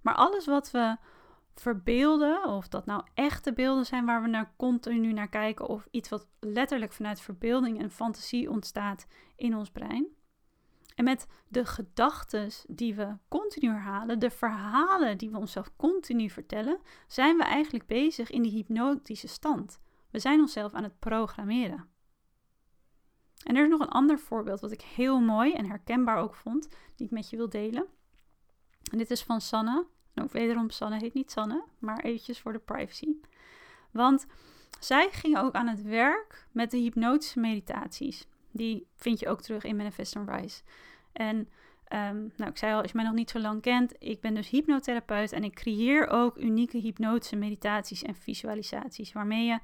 Maar 0.00 0.14
alles 0.14 0.46
wat 0.46 0.70
we 0.70 0.96
verbeelden, 1.60 2.44
of 2.44 2.68
dat 2.68 2.86
nou 2.86 3.02
echte 3.14 3.52
beelden 3.52 3.86
zijn 3.86 4.04
waar 4.04 4.22
we 4.22 4.28
naar 4.28 4.54
continu 4.56 5.12
naar 5.12 5.28
kijken, 5.28 5.68
of 5.68 5.88
iets 5.90 6.08
wat 6.08 6.28
letterlijk 6.40 6.92
vanuit 6.92 7.20
verbeelding 7.20 7.80
en 7.80 7.90
fantasie 7.90 8.50
ontstaat 8.50 9.06
in 9.36 9.56
ons 9.56 9.70
brein, 9.70 10.16
en 10.96 11.04
met 11.04 11.26
de 11.48 11.64
gedachten 11.64 12.50
die 12.68 12.94
we 12.94 13.16
continu 13.28 13.68
herhalen, 13.68 14.18
de 14.18 14.30
verhalen 14.30 15.18
die 15.18 15.30
we 15.30 15.38
onszelf 15.38 15.76
continu 15.76 16.30
vertellen, 16.30 16.80
zijn 17.06 17.36
we 17.36 17.42
eigenlijk 17.42 17.86
bezig 17.86 18.30
in 18.30 18.42
die 18.42 18.52
hypnotische 18.52 19.28
stand. 19.28 19.80
We 20.10 20.18
zijn 20.18 20.40
onszelf 20.40 20.72
aan 20.72 20.82
het 20.82 20.98
programmeren. 20.98 21.88
En 23.44 23.56
er 23.56 23.62
is 23.62 23.70
nog 23.70 23.80
een 23.80 23.88
ander 23.88 24.18
voorbeeld 24.18 24.60
wat 24.60 24.70
ik 24.72 24.80
heel 24.80 25.20
mooi 25.20 25.52
en 25.52 25.66
herkenbaar 25.66 26.18
ook 26.18 26.34
vond, 26.34 26.68
die 26.94 27.06
ik 27.06 27.12
met 27.12 27.30
je 27.30 27.36
wil 27.36 27.48
delen. 27.48 27.86
En 28.90 28.98
dit 28.98 29.10
is 29.10 29.22
van 29.22 29.40
Sanne. 29.40 29.86
Ook 30.22 30.32
wederom, 30.32 30.70
Sanne 30.70 30.98
heet 30.98 31.14
niet 31.14 31.30
Sanne, 31.30 31.64
maar 31.78 31.98
eventjes 31.98 32.40
voor 32.40 32.52
de 32.52 32.58
privacy. 32.58 33.08
Want 33.90 34.26
zij 34.80 35.08
ging 35.10 35.38
ook 35.38 35.54
aan 35.54 35.66
het 35.66 35.82
werk 35.82 36.46
met 36.52 36.70
de 36.70 36.76
hypnotische 36.76 37.40
meditaties. 37.40 38.26
Die 38.50 38.86
vind 38.94 39.20
je 39.20 39.28
ook 39.28 39.42
terug 39.42 39.64
in 39.64 39.76
Manifest 39.76 40.16
and 40.16 40.28
Rise. 40.30 40.62
En 41.12 41.36
um, 41.92 42.32
nou, 42.36 42.50
ik 42.50 42.56
zei 42.56 42.72
al, 42.72 42.80
als 42.80 42.90
je 42.90 42.96
mij 42.96 43.06
nog 43.06 43.14
niet 43.14 43.30
zo 43.30 43.38
lang 43.38 43.62
kent, 43.62 43.94
ik 43.98 44.20
ben 44.20 44.34
dus 44.34 44.48
hypnotherapeut 44.48 45.32
en 45.32 45.44
ik 45.44 45.54
creëer 45.54 46.08
ook 46.08 46.36
unieke 46.36 46.78
hypnotische 46.78 47.36
meditaties 47.36 48.02
en 48.02 48.14
visualisaties, 48.14 49.12
waarmee 49.12 49.46
je 49.46 49.58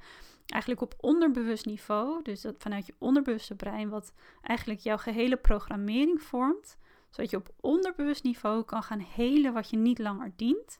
eigenlijk 0.45 0.81
op 0.81 0.93
onderbewust 0.99 1.65
niveau, 1.65 2.21
dus 2.23 2.41
dat 2.41 2.55
vanuit 2.57 2.85
je 2.85 2.93
onderbewuste 2.97 3.55
brein, 3.55 3.89
wat 3.89 4.13
eigenlijk 4.41 4.79
jouw 4.79 4.97
gehele 4.97 5.37
programmering 5.37 6.21
vormt, 6.21 6.77
zodat 7.13 7.29
je 7.29 7.37
op 7.37 7.53
onderbewust 7.59 8.23
niveau 8.23 8.63
kan 8.63 8.83
gaan 8.83 8.99
helen 8.99 9.53
wat 9.53 9.69
je 9.69 9.77
niet 9.77 9.99
langer 9.99 10.33
dient. 10.35 10.79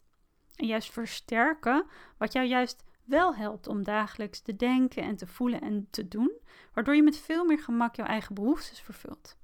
En 0.56 0.68
juist 0.68 0.92
versterken 0.92 1.86
wat 2.18 2.34
jou 2.34 2.46
juist 2.48 2.84
wel 3.04 3.36
helpt 3.36 3.68
om 3.68 3.84
dagelijks 3.84 4.42
te 4.42 4.56
denken 4.56 5.04
en 5.04 5.16
te 5.16 5.28
voelen 5.28 5.62
en 5.62 5.88
te 5.90 6.08
doen, 6.08 6.32
waardoor 6.74 6.96
je 6.96 7.04
met 7.04 7.18
veel 7.18 7.46
meer 7.46 7.60
gemak 7.60 7.96
jouw 7.96 8.06
eigen 8.06 8.36
behoeftes 8.36 8.82
vervult. 8.82 9.38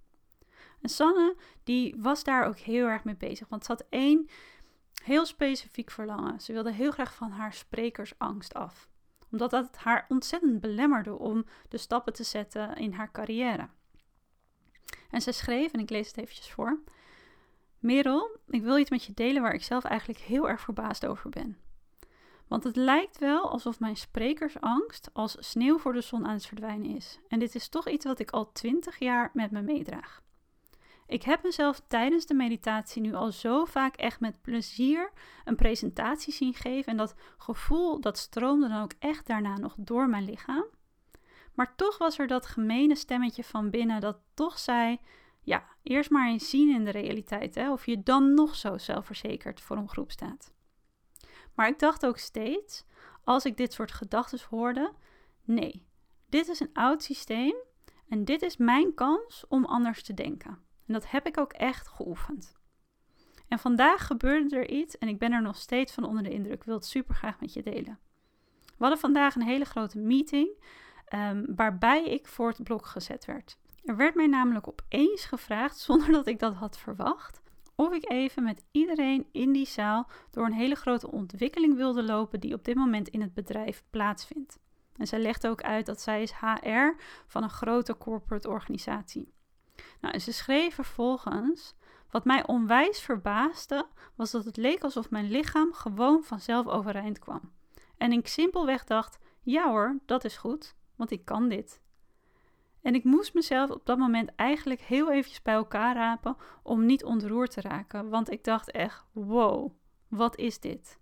En 0.81 0.89
Sanne, 0.89 1.35
die 1.63 1.95
was 1.97 2.23
daar 2.23 2.45
ook 2.45 2.57
heel 2.57 2.85
erg 2.85 3.03
mee 3.03 3.15
bezig, 3.15 3.47
want 3.47 3.65
ze 3.65 3.71
had 3.71 3.85
één 3.89 4.29
heel 5.03 5.25
specifiek 5.25 5.91
verlangen. 5.91 6.39
Ze 6.39 6.53
wilde 6.53 6.71
heel 6.71 6.91
graag 6.91 7.15
van 7.15 7.31
haar 7.31 7.53
sprekersangst 7.53 8.53
af, 8.53 8.89
omdat 9.31 9.51
dat 9.51 9.77
haar 9.77 10.05
ontzettend 10.07 10.61
belemmerde 10.61 11.17
om 11.17 11.45
de 11.67 11.77
stappen 11.77 12.13
te 12.13 12.23
zetten 12.23 12.75
in 12.75 12.93
haar 12.93 13.11
carrière. 13.11 13.69
En 15.09 15.21
ze 15.21 15.31
schreef, 15.31 15.71
en 15.71 15.79
ik 15.79 15.89
lees 15.89 16.07
het 16.07 16.17
eventjes 16.17 16.51
voor. 16.51 16.79
Merel, 17.79 18.37
ik 18.47 18.61
wil 18.61 18.77
iets 18.77 18.89
met 18.89 19.03
je 19.03 19.13
delen 19.13 19.41
waar 19.41 19.53
ik 19.53 19.63
zelf 19.63 19.83
eigenlijk 19.83 20.19
heel 20.19 20.49
erg 20.49 20.61
verbaasd 20.61 21.05
over 21.05 21.29
ben. 21.29 21.57
Want 22.47 22.63
het 22.63 22.75
lijkt 22.75 23.17
wel 23.17 23.51
alsof 23.51 23.79
mijn 23.79 23.97
sprekersangst 23.97 25.09
als 25.13 25.35
sneeuw 25.39 25.77
voor 25.77 25.93
de 25.93 26.01
zon 26.01 26.25
aan 26.25 26.33
het 26.33 26.45
verdwijnen 26.45 26.95
is. 26.95 27.19
En 27.27 27.39
dit 27.39 27.55
is 27.55 27.69
toch 27.69 27.89
iets 27.89 28.05
wat 28.05 28.19
ik 28.19 28.31
al 28.31 28.51
twintig 28.51 28.99
jaar 28.99 29.29
met 29.33 29.51
me 29.51 29.61
meedraag. 29.61 30.21
Ik 31.07 31.23
heb 31.23 31.43
mezelf 31.43 31.81
tijdens 31.87 32.25
de 32.25 32.33
meditatie 32.33 33.01
nu 33.01 33.13
al 33.13 33.31
zo 33.31 33.65
vaak 33.65 33.95
echt 33.95 34.19
met 34.19 34.41
plezier 34.41 35.11
een 35.45 35.55
presentatie 35.55 36.33
zien 36.33 36.53
geven. 36.53 36.91
En 36.91 36.97
dat 36.97 37.15
gevoel 37.37 38.01
dat 38.01 38.17
stroomde 38.17 38.67
dan 38.67 38.81
ook 38.81 38.93
echt 38.99 39.27
daarna 39.27 39.57
nog 39.57 39.75
door 39.77 40.09
mijn 40.09 40.25
lichaam. 40.25 40.65
Maar 41.59 41.75
toch 41.75 41.97
was 41.97 42.19
er 42.19 42.27
dat 42.27 42.45
gemene 42.45 42.95
stemmetje 42.95 43.43
van 43.43 43.69
binnen 43.69 44.01
dat 44.01 44.19
toch 44.33 44.59
zei: 44.59 44.99
ja, 45.41 45.63
eerst 45.83 46.09
maar 46.09 46.27
eens 46.27 46.49
zien 46.49 46.73
in 46.73 46.85
de 46.85 46.91
realiteit, 46.91 47.55
hè, 47.55 47.71
of 47.71 47.85
je 47.85 48.03
dan 48.03 48.33
nog 48.33 48.55
zo 48.55 48.77
zelfverzekerd 48.77 49.61
voor 49.61 49.77
een 49.77 49.89
groep 49.89 50.11
staat. 50.11 50.53
Maar 51.55 51.67
ik 51.67 51.79
dacht 51.79 52.05
ook 52.05 52.17
steeds, 52.17 52.85
als 53.23 53.45
ik 53.45 53.57
dit 53.57 53.73
soort 53.73 53.91
gedachten 53.91 54.39
hoorde: 54.49 54.93
nee, 55.43 55.85
dit 56.29 56.47
is 56.47 56.59
een 56.59 56.73
oud 56.73 57.03
systeem 57.03 57.55
en 58.09 58.25
dit 58.25 58.41
is 58.41 58.57
mijn 58.57 58.93
kans 58.93 59.45
om 59.47 59.65
anders 59.65 60.03
te 60.03 60.13
denken. 60.13 60.51
En 60.85 60.93
dat 60.93 61.11
heb 61.11 61.27
ik 61.27 61.37
ook 61.37 61.53
echt 61.53 61.87
geoefend. 61.87 62.53
En 63.47 63.59
vandaag 63.59 64.05
gebeurde 64.07 64.55
er 64.55 64.69
iets 64.69 64.97
en 64.97 65.07
ik 65.07 65.19
ben 65.19 65.31
er 65.31 65.41
nog 65.41 65.57
steeds 65.57 65.93
van 65.93 66.03
onder 66.03 66.23
de 66.23 66.33
indruk. 66.33 66.55
Ik 66.55 66.63
wil 66.63 66.75
het 66.75 66.85
super 66.85 67.15
graag 67.15 67.39
met 67.39 67.53
je 67.53 67.63
delen. 67.63 67.99
We 68.65 68.85
hadden 68.85 68.99
vandaag 68.99 69.35
een 69.35 69.41
hele 69.41 69.65
grote 69.65 69.97
meeting 69.97 70.49
um, 71.13 71.45
waarbij 71.55 72.05
ik 72.05 72.27
voor 72.27 72.49
het 72.49 72.63
blok 72.63 72.85
gezet 72.85 73.25
werd. 73.25 73.57
Er 73.83 73.95
werd 73.95 74.15
mij 74.15 74.27
namelijk 74.27 74.67
opeens 74.67 75.25
gevraagd, 75.25 75.77
zonder 75.87 76.11
dat 76.11 76.27
ik 76.27 76.39
dat 76.39 76.53
had 76.53 76.77
verwacht, 76.77 77.41
of 77.75 77.93
ik 77.93 78.11
even 78.11 78.43
met 78.43 78.63
iedereen 78.71 79.27
in 79.31 79.51
die 79.51 79.67
zaal 79.67 80.09
door 80.31 80.45
een 80.45 80.53
hele 80.53 80.75
grote 80.75 81.11
ontwikkeling 81.11 81.75
wilde 81.75 82.03
lopen 82.03 82.39
die 82.39 82.53
op 82.53 82.65
dit 82.65 82.75
moment 82.75 83.07
in 83.07 83.21
het 83.21 83.33
bedrijf 83.33 83.83
plaatsvindt. 83.89 84.59
En 84.97 85.07
zij 85.07 85.19
legde 85.19 85.49
ook 85.49 85.61
uit 85.61 85.85
dat 85.85 86.01
zij 86.01 86.21
is 86.21 86.31
HR 86.31 87.01
van 87.27 87.43
een 87.43 87.49
grote 87.49 87.97
corporate 87.97 88.49
organisatie. 88.49 89.33
Nou, 90.01 90.13
en 90.13 90.21
ze 90.21 90.33
schreef 90.33 90.75
vervolgens: 90.75 91.75
Wat 92.09 92.25
mij 92.25 92.47
onwijs 92.47 92.99
verbaasde, 92.99 93.87
was 94.15 94.31
dat 94.31 94.45
het 94.45 94.57
leek 94.57 94.83
alsof 94.83 95.09
mijn 95.09 95.31
lichaam 95.31 95.73
gewoon 95.73 96.23
vanzelf 96.23 96.67
overeind 96.67 97.19
kwam. 97.19 97.51
En 97.97 98.11
ik 98.11 98.27
simpelweg 98.27 98.83
dacht: 98.83 99.17
Ja 99.43 99.69
hoor, 99.69 99.99
dat 100.05 100.23
is 100.25 100.37
goed, 100.37 100.75
want 100.99 101.11
ik 101.11 101.25
kan 101.25 101.49
dit. 101.49 101.81
En 102.81 102.95
ik 102.95 103.03
moest 103.03 103.33
mezelf 103.33 103.69
op 103.69 103.85
dat 103.85 103.97
moment 103.97 104.35
eigenlijk 104.35 104.81
heel 104.81 105.11
eventjes 105.11 105.41
bij 105.41 105.53
elkaar 105.53 105.95
rapen 105.95 106.37
om 106.63 106.85
niet 106.85 107.03
ontroerd 107.03 107.51
te 107.51 107.61
raken, 107.61 108.09
want 108.09 108.31
ik 108.31 108.43
dacht 108.43 108.71
echt: 108.71 109.05
wow, 109.11 109.71
wat 110.07 110.37
is 110.37 110.59
dit? 110.59 110.99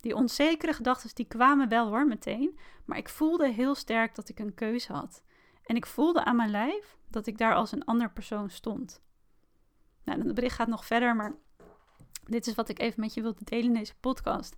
Die 0.00 0.14
onzekere 0.14 0.72
gedachten 0.72 1.14
die 1.14 1.26
kwamen 1.26 1.68
wel 1.68 1.88
hoor 1.88 2.06
meteen, 2.06 2.58
maar 2.84 2.98
ik 2.98 3.08
voelde 3.08 3.48
heel 3.48 3.74
sterk 3.74 4.14
dat 4.14 4.28
ik 4.28 4.38
een 4.38 4.54
keuze 4.54 4.92
had. 4.92 5.22
En 5.64 5.76
ik 5.76 5.86
voelde 5.86 6.24
aan 6.24 6.36
mijn 6.36 6.50
lijf 6.50 6.96
dat 7.08 7.26
ik 7.26 7.38
daar 7.38 7.54
als 7.54 7.72
een 7.72 7.84
ander 7.84 8.10
persoon 8.10 8.50
stond. 8.50 9.02
Nou, 10.04 10.22
het 10.22 10.34
bericht 10.34 10.54
gaat 10.54 10.68
nog 10.68 10.84
verder, 10.84 11.16
maar 11.16 11.34
dit 12.24 12.46
is 12.46 12.54
wat 12.54 12.68
ik 12.68 12.78
even 12.78 13.00
met 13.00 13.14
je 13.14 13.22
wilde 13.22 13.44
delen 13.44 13.64
in 13.66 13.74
deze 13.74 13.94
podcast. 14.00 14.56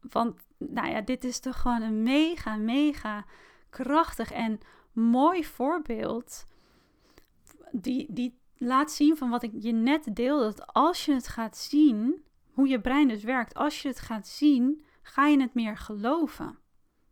Want, 0.00 0.40
nou 0.58 0.88
ja, 0.88 1.00
dit 1.00 1.24
is 1.24 1.40
toch 1.40 1.60
gewoon 1.60 1.82
een 1.82 2.02
mega, 2.02 2.56
mega 2.56 3.24
krachtig 3.70 4.32
en 4.32 4.60
mooi 4.92 5.44
voorbeeld. 5.44 6.46
Die, 7.70 8.06
die 8.10 8.38
laat 8.56 8.92
zien 8.92 9.16
van 9.16 9.30
wat 9.30 9.42
ik 9.42 9.52
je 9.58 9.72
net 9.72 10.16
deelde. 10.16 10.44
Dat 10.44 10.66
als 10.66 11.04
je 11.04 11.12
het 11.12 11.28
gaat 11.28 11.56
zien, 11.56 12.24
hoe 12.52 12.68
je 12.68 12.80
brein 12.80 13.08
dus 13.08 13.22
werkt, 13.22 13.54
als 13.54 13.82
je 13.82 13.88
het 13.88 14.00
gaat 14.00 14.28
zien, 14.28 14.84
ga 15.02 15.26
je 15.26 15.40
het 15.40 15.54
meer 15.54 15.76
geloven. 15.76 16.58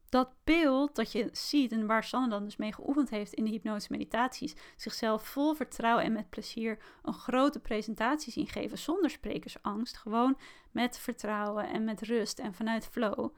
Dat 0.08 0.34
beeld 0.44 0.94
dat 0.94 1.12
je 1.12 1.28
ziet 1.32 1.72
en 1.72 1.86
waar 1.86 2.04
Sanne 2.04 2.28
dan 2.28 2.44
dus 2.44 2.56
mee 2.56 2.72
geoefend 2.72 3.10
heeft 3.10 3.32
in 3.32 3.44
de 3.44 3.50
hypnotische 3.50 3.92
meditaties, 3.92 4.54
zichzelf 4.76 5.26
vol 5.26 5.54
vertrouwen 5.54 6.04
en 6.04 6.12
met 6.12 6.30
plezier 6.30 6.78
een 7.02 7.12
grote 7.12 7.60
presentatie 7.60 8.32
zien 8.32 8.46
geven 8.46 8.78
zonder 8.78 9.10
sprekersangst, 9.10 9.96
gewoon 9.96 10.38
met 10.70 10.98
vertrouwen 10.98 11.68
en 11.68 11.84
met 11.84 12.00
rust 12.02 12.38
en 12.38 12.54
vanuit 12.54 12.86
flow. 12.86 13.34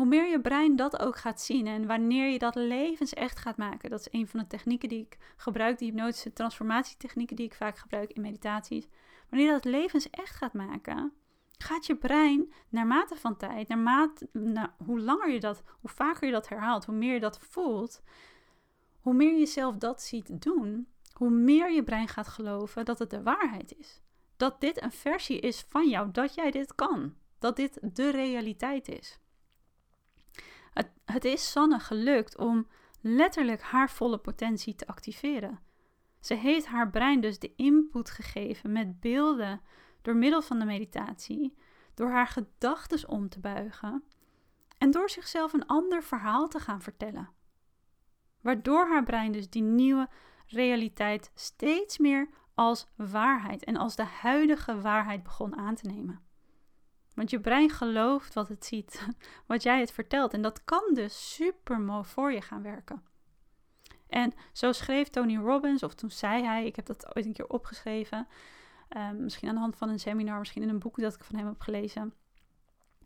Hoe 0.00 0.08
meer 0.08 0.28
je 0.28 0.40
brein 0.40 0.76
dat 0.76 0.98
ook 0.98 1.16
gaat 1.16 1.40
zien 1.40 1.66
en 1.66 1.86
wanneer 1.86 2.28
je 2.28 2.38
dat 2.38 2.54
levensecht 2.54 3.38
gaat 3.38 3.56
maken, 3.56 3.90
dat 3.90 4.00
is 4.00 4.08
een 4.10 4.28
van 4.28 4.40
de 4.40 4.46
technieken 4.46 4.88
die 4.88 5.00
ik 5.00 5.18
gebruik, 5.36 5.78
die 5.78 5.90
hypnotische 5.90 6.32
transformatietechnieken 6.32 7.36
die 7.36 7.46
ik 7.46 7.54
vaak 7.54 7.78
gebruik 7.78 8.12
in 8.12 8.22
meditaties. 8.22 8.88
Wanneer 9.28 9.46
je 9.48 9.52
dat 9.52 9.64
levensecht 9.64 10.36
gaat 10.36 10.52
maken, 10.52 11.12
gaat 11.58 11.86
je 11.86 11.96
brein 11.96 12.52
naarmate 12.68 13.16
van 13.16 13.36
tijd, 13.36 13.68
naarmate, 13.68 14.28
hoe 14.84 15.00
langer 15.00 15.30
je 15.30 15.40
dat, 15.40 15.62
hoe 15.80 15.90
vaker 15.90 16.26
je 16.26 16.32
dat 16.32 16.48
herhaalt, 16.48 16.84
hoe 16.84 16.94
meer 16.94 17.14
je 17.14 17.20
dat 17.20 17.38
voelt, 17.38 18.02
hoe 19.00 19.14
meer 19.14 19.32
je 19.32 19.38
jezelf 19.38 19.76
dat 19.76 20.02
ziet 20.02 20.42
doen, 20.42 20.88
hoe 21.12 21.30
meer 21.30 21.72
je 21.72 21.84
brein 21.84 22.08
gaat 22.08 22.28
geloven 22.28 22.84
dat 22.84 22.98
het 22.98 23.10
de 23.10 23.22
waarheid 23.22 23.78
is. 23.78 24.00
Dat 24.36 24.60
dit 24.60 24.82
een 24.82 24.92
versie 24.92 25.40
is 25.40 25.64
van 25.68 25.88
jou, 25.88 26.10
dat 26.10 26.34
jij 26.34 26.50
dit 26.50 26.74
kan. 26.74 27.14
Dat 27.38 27.56
dit 27.56 27.78
de 27.94 28.10
realiteit 28.10 28.88
is. 28.88 29.18
Het, 31.04 31.24
is 31.24 31.50
Sanne 31.50 31.78
gelukt 31.78 32.36
om 32.36 32.66
letterlijk 33.00 33.62
haar 33.62 33.90
volle 33.90 34.18
potentie 34.18 34.74
te 34.74 34.86
activeren. 34.86 35.60
Ze 36.20 36.34
heeft 36.34 36.66
haar 36.66 36.90
brein 36.90 37.20
dus 37.20 37.38
de 37.38 37.54
input 37.56 38.10
gegeven 38.10 38.72
met 38.72 39.00
beelden 39.00 39.60
door 40.02 40.16
middel 40.16 40.42
van 40.42 40.58
de 40.58 40.64
meditatie, 40.64 41.56
door 41.94 42.10
haar 42.10 42.26
gedachten 42.26 43.08
om 43.08 43.28
te 43.28 43.40
buigen 43.40 44.04
en 44.78 44.90
door 44.90 45.10
zichzelf 45.10 45.52
een 45.52 45.66
ander 45.66 46.02
verhaal 46.02 46.48
te 46.48 46.58
gaan 46.58 46.82
vertellen. 46.82 47.28
Waardoor 48.40 48.86
haar 48.86 49.04
brein 49.04 49.32
dus 49.32 49.50
die 49.50 49.62
nieuwe 49.62 50.08
realiteit 50.46 51.30
steeds 51.34 51.98
meer 51.98 52.28
als 52.54 52.86
waarheid 52.96 53.64
en 53.64 53.76
als 53.76 53.96
de 53.96 54.04
huidige 54.04 54.80
waarheid 54.80 55.22
begon 55.22 55.56
aan 55.56 55.74
te 55.74 55.86
nemen. 55.86 56.20
Want 57.20 57.32
je 57.32 57.40
brein 57.40 57.70
gelooft 57.70 58.34
wat 58.34 58.48
het 58.48 58.64
ziet, 58.64 59.06
wat 59.46 59.62
jij 59.62 59.80
het 59.80 59.92
vertelt. 59.92 60.32
En 60.32 60.42
dat 60.42 60.64
kan 60.64 60.82
dus 60.94 61.34
super 61.34 61.80
mooi 61.80 62.04
voor 62.04 62.32
je 62.32 62.40
gaan 62.40 62.62
werken. 62.62 63.02
En 64.08 64.32
zo 64.52 64.72
schreef 64.72 65.08
Tony 65.08 65.36
Robbins, 65.36 65.82
of 65.82 65.94
toen 65.94 66.10
zei 66.10 66.44
hij, 66.44 66.66
ik 66.66 66.76
heb 66.76 66.86
dat 66.86 67.16
ooit 67.16 67.26
een 67.26 67.32
keer 67.32 67.46
opgeschreven, 67.46 68.28
ehm, 68.88 69.22
misschien 69.22 69.48
aan 69.48 69.54
de 69.54 69.60
hand 69.60 69.76
van 69.76 69.88
een 69.88 69.98
seminar, 69.98 70.38
misschien 70.38 70.62
in 70.62 70.68
een 70.68 70.78
boek 70.78 71.00
dat 71.00 71.14
ik 71.14 71.24
van 71.24 71.38
hem 71.38 71.46
heb 71.46 71.60
gelezen. 71.60 72.14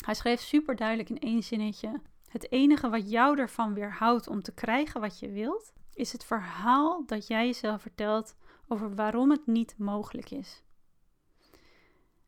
Hij 0.05 0.15
schreef 0.15 0.41
super 0.41 0.77
duidelijk 0.77 1.09
in 1.09 1.19
één 1.19 1.43
zinnetje: 1.43 2.01
Het 2.29 2.53
enige 2.53 2.89
wat 2.89 3.11
jou 3.11 3.39
ervan 3.39 3.75
weerhoudt 3.75 4.29
om 4.29 4.43
te 4.43 4.55
krijgen 4.55 5.01
wat 5.01 5.19
je 5.19 5.31
wilt, 5.31 5.73
is 5.95 6.13
het 6.13 6.25
verhaal 6.25 7.07
dat 7.07 7.27
jij 7.27 7.47
jezelf 7.47 7.81
vertelt 7.83 8.37
over 8.69 8.95
waarom 8.95 9.31
het 9.31 9.47
niet 9.47 9.79
mogelijk 9.79 10.31
is. 10.31 10.63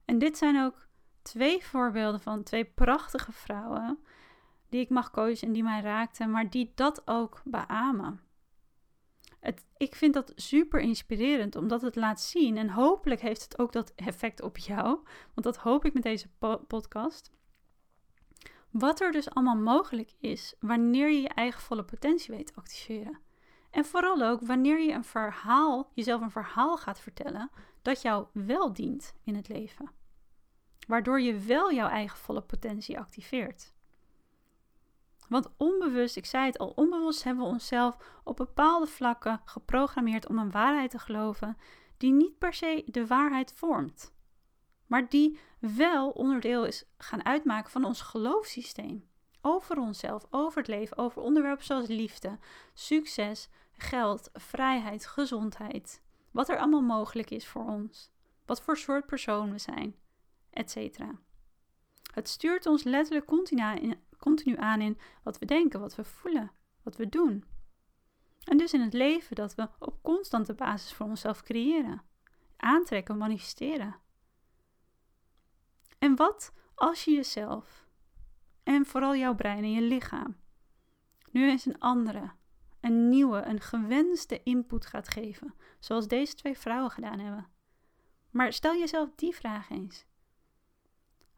En 0.04 0.18
dit 0.18 0.38
zijn 0.38 0.62
ook 0.62 0.85
twee 1.26 1.64
voorbeelden 1.64 2.20
van 2.20 2.42
twee 2.42 2.64
prachtige 2.64 3.32
vrouwen 3.32 3.98
die 4.68 4.80
ik 4.80 4.88
mag 4.88 5.10
coachen 5.10 5.46
en 5.46 5.52
die 5.52 5.62
mij 5.62 5.80
raakten, 5.80 6.30
maar 6.30 6.50
die 6.50 6.72
dat 6.74 7.02
ook 7.06 7.40
beamen. 7.44 8.20
Het, 9.40 9.64
ik 9.76 9.94
vind 9.94 10.14
dat 10.14 10.32
super 10.36 10.80
inspirerend, 10.80 11.56
omdat 11.56 11.82
het 11.82 11.96
laat 11.96 12.20
zien 12.20 12.56
en 12.56 12.68
hopelijk 12.68 13.20
heeft 13.20 13.42
het 13.42 13.58
ook 13.58 13.72
dat 13.72 13.92
effect 13.94 14.42
op 14.42 14.56
jou, 14.58 14.84
want 15.34 15.42
dat 15.42 15.56
hoop 15.56 15.84
ik 15.84 15.94
met 15.94 16.02
deze 16.02 16.28
podcast. 16.66 17.30
Wat 18.70 19.00
er 19.00 19.12
dus 19.12 19.30
allemaal 19.30 19.56
mogelijk 19.56 20.12
is 20.20 20.54
wanneer 20.60 21.10
je 21.10 21.20
je 21.20 21.28
eigen 21.28 21.60
volle 21.60 21.84
potentie 21.84 22.34
weet 22.34 22.46
te 22.46 22.54
activeren. 22.54 23.18
En 23.70 23.84
vooral 23.84 24.22
ook 24.22 24.40
wanneer 24.40 24.80
je 24.80 24.92
een 24.92 25.04
verhaal, 25.04 25.90
jezelf 25.94 26.20
een 26.20 26.30
verhaal 26.30 26.76
gaat 26.76 27.00
vertellen 27.00 27.50
dat 27.82 28.02
jou 28.02 28.26
wel 28.32 28.72
dient 28.72 29.14
in 29.24 29.34
het 29.34 29.48
leven 29.48 29.95
waardoor 30.86 31.20
je 31.20 31.38
wel 31.38 31.72
jouw 31.72 31.88
eigen 31.88 32.18
volle 32.18 32.40
potentie 32.40 32.98
activeert. 32.98 33.74
Want 35.28 35.48
onbewust, 35.56 36.16
ik 36.16 36.26
zei 36.26 36.46
het 36.46 36.58
al, 36.58 36.68
onbewust 36.68 37.24
hebben 37.24 37.44
we 37.44 37.50
onszelf 37.50 37.96
op 38.24 38.36
bepaalde 38.36 38.86
vlakken 38.86 39.40
geprogrammeerd 39.44 40.28
om 40.28 40.38
een 40.38 40.50
waarheid 40.50 40.90
te 40.90 40.98
geloven 40.98 41.56
die 41.96 42.12
niet 42.12 42.38
per 42.38 42.54
se 42.54 42.82
de 42.86 43.06
waarheid 43.06 43.52
vormt, 43.52 44.14
maar 44.86 45.08
die 45.08 45.38
wel 45.58 46.10
onderdeel 46.10 46.64
is 46.64 46.84
gaan 46.98 47.24
uitmaken 47.24 47.70
van 47.70 47.84
ons 47.84 48.00
geloofssysteem. 48.00 49.08
Over 49.40 49.78
onszelf, 49.78 50.26
over 50.30 50.58
het 50.58 50.68
leven, 50.68 50.98
over 50.98 51.22
onderwerpen 51.22 51.64
zoals 51.64 51.88
liefde, 51.88 52.38
succes, 52.74 53.48
geld, 53.72 54.30
vrijheid, 54.32 55.06
gezondheid. 55.06 56.02
Wat 56.30 56.48
er 56.48 56.58
allemaal 56.58 56.82
mogelijk 56.82 57.30
is 57.30 57.46
voor 57.46 57.64
ons. 57.64 58.10
Wat 58.46 58.62
voor 58.62 58.76
soort 58.76 59.06
persoon 59.06 59.50
we 59.50 59.58
zijn 59.58 59.94
etc. 60.56 60.98
Het 62.12 62.28
stuurt 62.28 62.66
ons 62.66 62.82
letterlijk 62.82 63.26
continu, 64.18 64.56
aan 64.56 64.80
in 64.80 64.98
wat 65.22 65.38
we 65.38 65.46
denken, 65.46 65.80
wat 65.80 65.94
we 65.94 66.04
voelen, 66.04 66.50
wat 66.82 66.96
we 66.96 67.08
doen. 67.08 67.44
En 68.44 68.56
dus 68.56 68.72
in 68.72 68.80
het 68.80 68.92
leven 68.92 69.36
dat 69.36 69.54
we 69.54 69.68
op 69.78 70.02
constante 70.02 70.54
basis 70.54 70.92
voor 70.92 71.06
onszelf 71.06 71.42
creëren, 71.42 72.02
aantrekken, 72.56 73.18
manifesteren. 73.18 73.96
En 75.98 76.16
wat 76.16 76.52
als 76.74 77.04
je 77.04 77.10
jezelf 77.10 77.86
en 78.62 78.86
vooral 78.86 79.16
jouw 79.16 79.34
brein 79.34 79.64
en 79.64 79.72
je 79.72 79.80
lichaam 79.80 80.36
nu 81.30 81.48
eens 81.48 81.66
een 81.66 81.78
andere, 81.78 82.30
een 82.80 83.08
nieuwe, 83.08 83.42
een 83.42 83.60
gewenste 83.60 84.42
input 84.42 84.86
gaat 84.86 85.08
geven, 85.08 85.54
zoals 85.78 86.08
deze 86.08 86.34
twee 86.34 86.58
vrouwen 86.58 86.90
gedaan 86.90 87.18
hebben? 87.18 87.48
Maar 88.30 88.52
stel 88.52 88.74
jezelf 88.74 89.10
die 89.14 89.34
vraag 89.34 89.70
eens. 89.70 90.04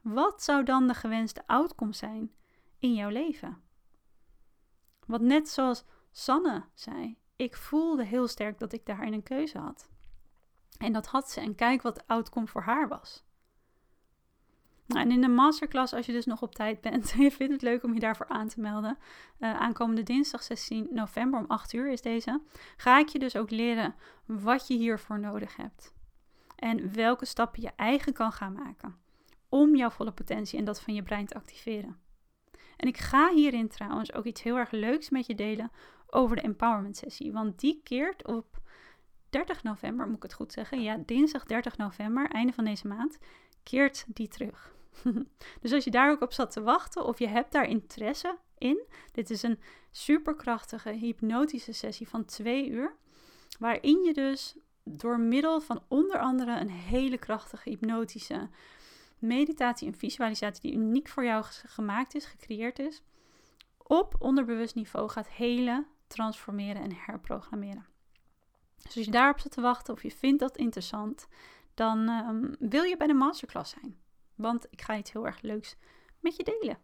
Wat 0.00 0.42
zou 0.42 0.64
dan 0.64 0.86
de 0.86 0.94
gewenste 0.94 1.42
outcome 1.46 1.92
zijn 1.92 2.32
in 2.78 2.94
jouw 2.94 3.08
leven? 3.08 3.62
Want 5.06 5.22
net 5.22 5.48
zoals 5.48 5.84
Sanne 6.12 6.64
zei, 6.74 7.18
ik 7.36 7.56
voelde 7.56 8.04
heel 8.04 8.28
sterk 8.28 8.58
dat 8.58 8.72
ik 8.72 8.86
daarin 8.86 9.12
een 9.12 9.22
keuze 9.22 9.58
had. 9.58 9.88
En 10.78 10.92
dat 10.92 11.06
had 11.06 11.30
ze. 11.30 11.40
En 11.40 11.54
kijk 11.54 11.82
wat 11.82 11.94
de 11.94 12.02
outcome 12.06 12.46
voor 12.46 12.62
haar 12.62 12.88
was. 12.88 13.26
Nou, 14.86 15.00
en 15.00 15.10
in 15.10 15.20
de 15.20 15.28
masterclass, 15.28 15.92
als 15.92 16.06
je 16.06 16.12
dus 16.12 16.26
nog 16.26 16.42
op 16.42 16.54
tijd 16.54 16.80
bent 16.80 17.12
en 17.12 17.20
je 17.22 17.30
vindt 17.30 17.52
het 17.52 17.62
leuk 17.62 17.82
om 17.82 17.94
je 17.94 18.00
daarvoor 18.00 18.28
aan 18.28 18.48
te 18.48 18.60
melden, 18.60 18.98
uh, 19.38 19.60
aankomende 19.60 20.02
dinsdag 20.02 20.42
16 20.42 20.88
november 20.90 21.40
om 21.40 21.46
8 21.48 21.72
uur 21.72 21.90
is 21.90 22.02
deze, 22.02 22.40
ga 22.76 22.98
ik 22.98 23.08
je 23.08 23.18
dus 23.18 23.36
ook 23.36 23.50
leren 23.50 23.94
wat 24.24 24.66
je 24.66 24.74
hiervoor 24.74 25.20
nodig 25.20 25.56
hebt. 25.56 25.94
En 26.56 26.92
welke 26.92 27.24
stappen 27.24 27.62
je 27.62 27.70
eigen 27.76 28.12
kan 28.12 28.32
gaan 28.32 28.52
maken 28.52 29.06
om 29.48 29.76
jouw 29.76 29.90
volle 29.90 30.12
potentie 30.12 30.58
en 30.58 30.64
dat 30.64 30.80
van 30.80 30.94
je 30.94 31.02
brein 31.02 31.26
te 31.26 31.34
activeren. 31.34 31.96
En 32.76 32.88
ik 32.88 32.96
ga 32.96 33.30
hierin 33.32 33.68
trouwens 33.68 34.12
ook 34.12 34.24
iets 34.24 34.42
heel 34.42 34.56
erg 34.56 34.70
leuks 34.70 35.10
met 35.10 35.26
je 35.26 35.34
delen 35.34 35.70
over 36.06 36.36
de 36.36 36.42
empowerment 36.42 36.96
sessie, 36.96 37.32
want 37.32 37.60
die 37.60 37.80
keert 37.84 38.26
op 38.26 38.58
30 39.30 39.62
november, 39.62 40.06
moet 40.06 40.16
ik 40.16 40.22
het 40.22 40.34
goed 40.34 40.52
zeggen? 40.52 40.82
Ja, 40.82 41.02
dinsdag 41.06 41.44
30 41.44 41.76
november, 41.76 42.30
einde 42.30 42.52
van 42.52 42.64
deze 42.64 42.86
maand, 42.86 43.18
keert 43.62 44.04
die 44.08 44.28
terug. 44.28 44.72
dus 45.60 45.72
als 45.72 45.84
je 45.84 45.90
daar 45.90 46.10
ook 46.10 46.20
op 46.20 46.32
zat 46.32 46.50
te 46.50 46.62
wachten 46.62 47.04
of 47.04 47.18
je 47.18 47.28
hebt 47.28 47.52
daar 47.52 47.68
interesse 47.68 48.38
in, 48.58 48.86
dit 49.12 49.30
is 49.30 49.42
een 49.42 49.60
superkrachtige 49.90 50.90
hypnotische 50.90 51.72
sessie 51.72 52.08
van 52.08 52.24
twee 52.24 52.68
uur, 52.68 52.96
waarin 53.58 54.02
je 54.04 54.12
dus 54.12 54.56
door 54.84 55.20
middel 55.20 55.60
van 55.60 55.82
onder 55.88 56.18
andere 56.18 56.60
een 56.60 56.70
hele 56.70 57.18
krachtige 57.18 57.68
hypnotische 57.68 58.48
meditatie 59.18 59.86
en 59.86 59.94
visualisatie 59.94 60.70
die 60.70 60.80
uniek 60.80 61.08
voor 61.08 61.24
jou 61.24 61.44
gemaakt 61.66 62.14
is, 62.14 62.24
gecreëerd 62.24 62.78
is, 62.78 63.02
op 63.76 64.14
onderbewust 64.18 64.74
niveau 64.74 65.08
gaat 65.08 65.28
helen, 65.28 65.86
transformeren 66.06 66.82
en 66.82 66.92
herprogrammeren. 66.94 67.86
Dus 68.82 68.96
als 68.96 69.04
je 69.04 69.10
daarop 69.10 69.40
zit 69.40 69.52
te 69.52 69.60
wachten 69.60 69.94
of 69.94 70.02
je 70.02 70.10
vindt 70.10 70.40
dat 70.40 70.56
interessant, 70.56 71.28
dan 71.74 72.08
um, 72.08 72.54
wil 72.58 72.82
je 72.82 72.96
bij 72.96 73.06
de 73.06 73.14
masterclass 73.14 73.74
zijn. 73.80 73.96
Want 74.34 74.66
ik 74.70 74.82
ga 74.82 74.96
iets 74.96 75.12
heel 75.12 75.26
erg 75.26 75.42
leuks 75.42 75.76
met 76.20 76.36
je 76.36 76.44
delen. 76.44 76.78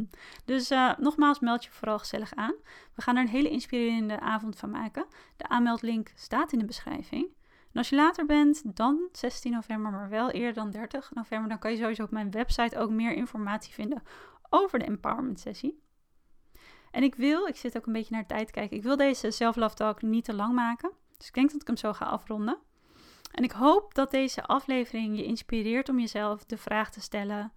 dus 0.44 0.70
uh, 0.70 0.98
nogmaals, 0.98 1.40
meld 1.40 1.64
je 1.64 1.70
vooral 1.70 1.98
gezellig 1.98 2.34
aan. 2.34 2.54
We 2.94 3.02
gaan 3.02 3.16
er 3.16 3.22
een 3.22 3.28
hele 3.28 3.50
inspirerende 3.50 4.20
avond 4.20 4.56
van 4.56 4.70
maken. 4.70 5.06
De 5.36 5.48
aanmeldlink 5.48 6.12
staat 6.14 6.52
in 6.52 6.58
de 6.58 6.64
beschrijving. 6.64 7.28
En 7.72 7.78
als 7.78 7.88
je 7.88 7.96
later 7.96 8.26
bent 8.26 8.76
dan 8.76 9.08
16 9.12 9.52
november, 9.52 9.92
maar 9.92 10.08
wel 10.08 10.30
eerder 10.30 10.54
dan 10.54 10.70
30 10.70 11.10
november, 11.14 11.48
dan 11.48 11.58
kan 11.58 11.70
je 11.70 11.76
sowieso 11.76 12.02
op 12.02 12.10
mijn 12.10 12.30
website 12.30 12.78
ook 12.78 12.90
meer 12.90 13.12
informatie 13.12 13.72
vinden 13.72 14.02
over 14.48 14.78
de 14.78 14.84
empowerment 14.84 15.40
sessie. 15.40 15.82
En 16.90 17.02
ik 17.02 17.14
wil, 17.14 17.46
ik 17.46 17.56
zit 17.56 17.76
ook 17.76 17.86
een 17.86 17.92
beetje 17.92 18.14
naar 18.14 18.22
de 18.26 18.34
tijd 18.34 18.50
kijken, 18.50 18.76
ik 18.76 18.82
wil 18.82 18.96
deze 18.96 19.30
Self-Love 19.30 19.74
Talk 19.74 20.02
niet 20.02 20.24
te 20.24 20.34
lang 20.34 20.54
maken. 20.54 20.90
Dus 21.16 21.26
ik 21.26 21.34
denk 21.34 21.50
dat 21.52 21.60
ik 21.60 21.66
hem 21.66 21.76
zo 21.76 21.92
ga 21.92 22.04
afronden. 22.04 22.58
En 23.30 23.44
ik 23.44 23.52
hoop 23.52 23.94
dat 23.94 24.10
deze 24.10 24.44
aflevering 24.44 25.16
je 25.16 25.24
inspireert 25.24 25.88
om 25.88 25.98
jezelf 25.98 26.44
de 26.44 26.56
vraag 26.56 26.90
te 26.90 27.00
stellen: 27.00 27.52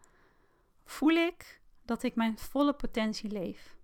voel 0.85 1.15
ik 1.15 1.61
dat 1.85 2.03
ik 2.03 2.15
mijn 2.15 2.37
volle 2.37 2.73
potentie 2.73 3.31
leef? 3.31 3.77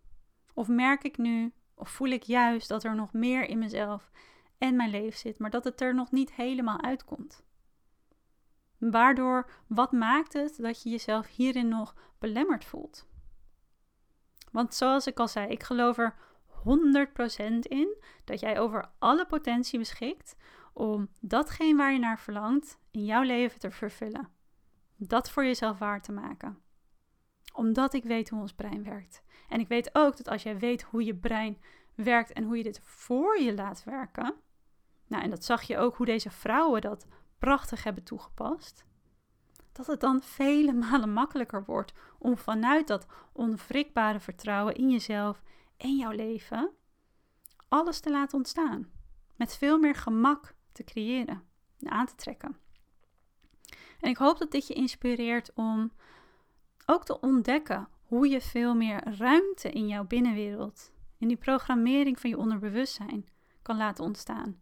Of 0.53 0.67
merk 0.67 1.03
ik 1.03 1.17
nu, 1.17 1.53
of 1.75 1.89
voel 1.89 2.07
ik 2.07 2.23
juist 2.23 2.67
dat 2.67 2.83
er 2.83 2.95
nog 2.95 3.13
meer 3.13 3.49
in 3.49 3.57
mezelf 3.57 4.11
en 4.59 4.75
mijn 4.75 4.89
leven 4.89 5.19
zit, 5.19 5.39
maar 5.39 5.49
dat 5.49 5.63
het 5.63 5.81
er 5.81 5.95
nog 5.95 6.11
niet 6.11 6.33
helemaal 6.33 6.81
uitkomt? 6.81 7.43
Waardoor, 8.77 9.49
wat 9.67 9.91
maakt 9.91 10.33
het 10.33 10.57
dat 10.57 10.83
je 10.83 10.89
jezelf 10.89 11.27
hierin 11.27 11.67
nog 11.67 11.95
belemmerd 12.19 12.65
voelt? 12.65 13.07
Want 14.51 14.73
zoals 14.75 15.07
ik 15.07 15.19
al 15.19 15.27
zei, 15.27 15.49
ik 15.49 15.63
geloof 15.63 15.97
er 15.97 16.15
100% 16.49 17.59
in 17.59 17.97
dat 18.25 18.39
jij 18.39 18.59
over 18.59 18.91
alle 18.99 19.25
potentie 19.25 19.79
beschikt 19.79 20.35
om 20.73 21.09
datgene 21.19 21.77
waar 21.77 21.93
je 21.93 21.99
naar 21.99 22.19
verlangt 22.19 22.79
in 22.91 23.05
jouw 23.05 23.21
leven 23.21 23.59
te 23.59 23.71
vervullen. 23.71 24.29
Dat 24.95 25.29
voor 25.29 25.45
jezelf 25.45 25.77
waar 25.77 26.01
te 26.01 26.11
maken. 26.11 26.57
Omdat 27.53 27.93
ik 27.93 28.03
weet 28.03 28.29
hoe 28.29 28.41
ons 28.41 28.53
brein 28.53 28.83
werkt. 28.83 29.23
En 29.49 29.59
ik 29.59 29.67
weet 29.67 29.95
ook 29.95 30.17
dat 30.17 30.27
als 30.27 30.43
jij 30.43 30.57
weet 30.57 30.81
hoe 30.81 31.03
je 31.03 31.15
brein 31.15 31.61
werkt 31.95 32.33
en 32.33 32.43
hoe 32.43 32.57
je 32.57 32.63
dit 32.63 32.81
voor 32.83 33.39
je 33.39 33.53
laat 33.53 33.83
werken. 33.83 34.33
Nou, 35.09 35.23
en 35.23 35.29
dat 35.29 35.43
zag 35.43 35.61
je 35.61 35.77
ook 35.77 35.95
hoe 35.95 36.05
deze 36.05 36.29
vrouwen 36.29 36.81
dat 36.81 37.07
prachtig 37.39 37.83
hebben 37.83 38.03
toegepast. 38.03 38.85
Dat 39.71 39.87
het 39.87 39.99
dan 39.99 40.21
vele 40.21 40.73
malen 40.89 41.13
makkelijker 41.13 41.65
wordt 41.65 41.93
om 42.17 42.37
vanuit 42.37 42.87
dat 42.87 43.05
onwrikbare 43.31 44.19
vertrouwen 44.19 44.75
in 44.75 44.89
jezelf 44.89 45.41
en 45.77 45.95
jouw 45.95 46.11
leven 46.11 46.71
alles 47.67 47.99
te 47.99 48.11
laten 48.11 48.37
ontstaan. 48.37 48.91
Met 49.35 49.57
veel 49.57 49.79
meer 49.79 49.95
gemak 49.95 50.55
te 50.71 50.83
creëren 50.83 51.43
en 51.79 51.89
aan 51.89 52.05
te 52.05 52.15
trekken. 52.15 52.57
En 53.99 54.09
ik 54.09 54.17
hoop 54.17 54.37
dat 54.37 54.51
dit 54.51 54.67
je 54.67 54.73
inspireert 54.73 55.51
om 55.53 55.91
ook 56.85 57.05
te 57.05 57.19
ontdekken 57.19 57.87
hoe 58.03 58.27
je 58.27 58.41
veel 58.41 58.75
meer 58.75 59.17
ruimte 59.17 59.69
in 59.69 59.87
jouw 59.87 60.03
binnenwereld, 60.03 60.91
in 61.17 61.27
die 61.27 61.37
programmering 61.37 62.19
van 62.19 62.29
je 62.29 62.37
onderbewustzijn, 62.37 63.25
kan 63.61 63.77
laten 63.77 64.03
ontstaan. 64.03 64.59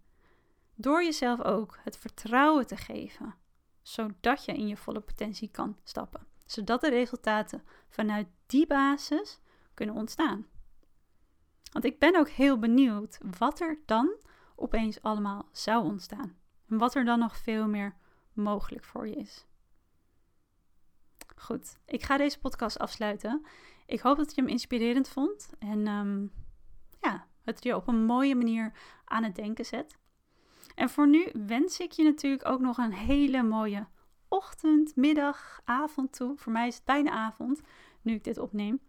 Door 0.79 1.03
jezelf 1.03 1.41
ook 1.41 1.77
het 1.83 1.97
vertrouwen 1.97 2.67
te 2.67 2.75
geven, 2.77 3.35
zodat 3.81 4.45
je 4.45 4.53
in 4.53 4.67
je 4.67 4.77
volle 4.77 4.99
potentie 4.99 5.49
kan 5.51 5.77
stappen. 5.83 6.27
Zodat 6.45 6.81
de 6.81 6.89
resultaten 6.89 7.63
vanuit 7.89 8.27
die 8.45 8.67
basis 8.67 9.39
kunnen 9.73 9.95
ontstaan. 9.95 10.45
Want 11.71 11.85
ik 11.85 11.99
ben 11.99 12.15
ook 12.15 12.29
heel 12.29 12.59
benieuwd 12.59 13.17
wat 13.37 13.59
er 13.59 13.79
dan 13.85 14.15
opeens 14.55 15.01
allemaal 15.01 15.49
zou 15.51 15.83
ontstaan. 15.83 16.37
En 16.69 16.77
wat 16.77 16.95
er 16.95 17.05
dan 17.05 17.19
nog 17.19 17.37
veel 17.37 17.67
meer 17.67 17.95
mogelijk 18.33 18.83
voor 18.83 19.07
je 19.07 19.15
is. 19.15 19.45
Goed, 21.35 21.77
ik 21.85 22.03
ga 22.03 22.17
deze 22.17 22.39
podcast 22.39 22.79
afsluiten. 22.79 23.45
Ik 23.85 23.99
hoop 23.99 24.17
dat 24.17 24.35
je 24.35 24.41
hem 24.41 24.49
inspirerend 24.49 25.09
vond 25.09 25.49
en 25.59 25.87
um, 25.87 26.31
ja, 27.01 27.27
het 27.41 27.63
je 27.63 27.75
op 27.75 27.87
een 27.87 28.05
mooie 28.05 28.35
manier 28.35 28.73
aan 29.05 29.23
het 29.23 29.35
denken 29.35 29.65
zet. 29.65 29.97
En 30.77 30.89
voor 30.89 31.07
nu 31.07 31.27
wens 31.33 31.79
ik 31.79 31.91
je 31.91 32.03
natuurlijk 32.03 32.47
ook 32.47 32.59
nog 32.59 32.77
een 32.77 32.93
hele 32.93 33.43
mooie 33.43 33.87
ochtend, 34.27 34.95
middag, 34.95 35.61
avond 35.63 36.13
toe. 36.13 36.37
Voor 36.37 36.51
mij 36.51 36.67
is 36.67 36.75
het 36.75 36.85
bijna 36.85 37.11
avond 37.11 37.61
nu 38.01 38.13
ik 38.13 38.23
dit 38.23 38.37
opneem. 38.37 38.79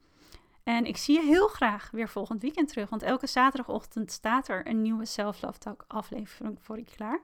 En 0.63 0.85
ik 0.85 0.97
zie 0.97 1.15
je 1.15 1.27
heel 1.27 1.49
graag 1.49 1.91
weer 1.91 2.09
volgend 2.09 2.43
weekend 2.43 2.69
terug, 2.69 2.91
want 2.91 3.03
elke 3.03 3.27
zaterdagochtend 3.27 4.13
staat 4.13 4.49
er 4.49 4.67
een 4.67 4.83
nieuwe 4.83 5.05
Self 5.05 5.43
Love 5.43 5.59
Talk 5.59 5.85
aflevering 5.87 6.59
voor 6.63 6.79
je 6.79 6.85
klaar. 6.85 7.21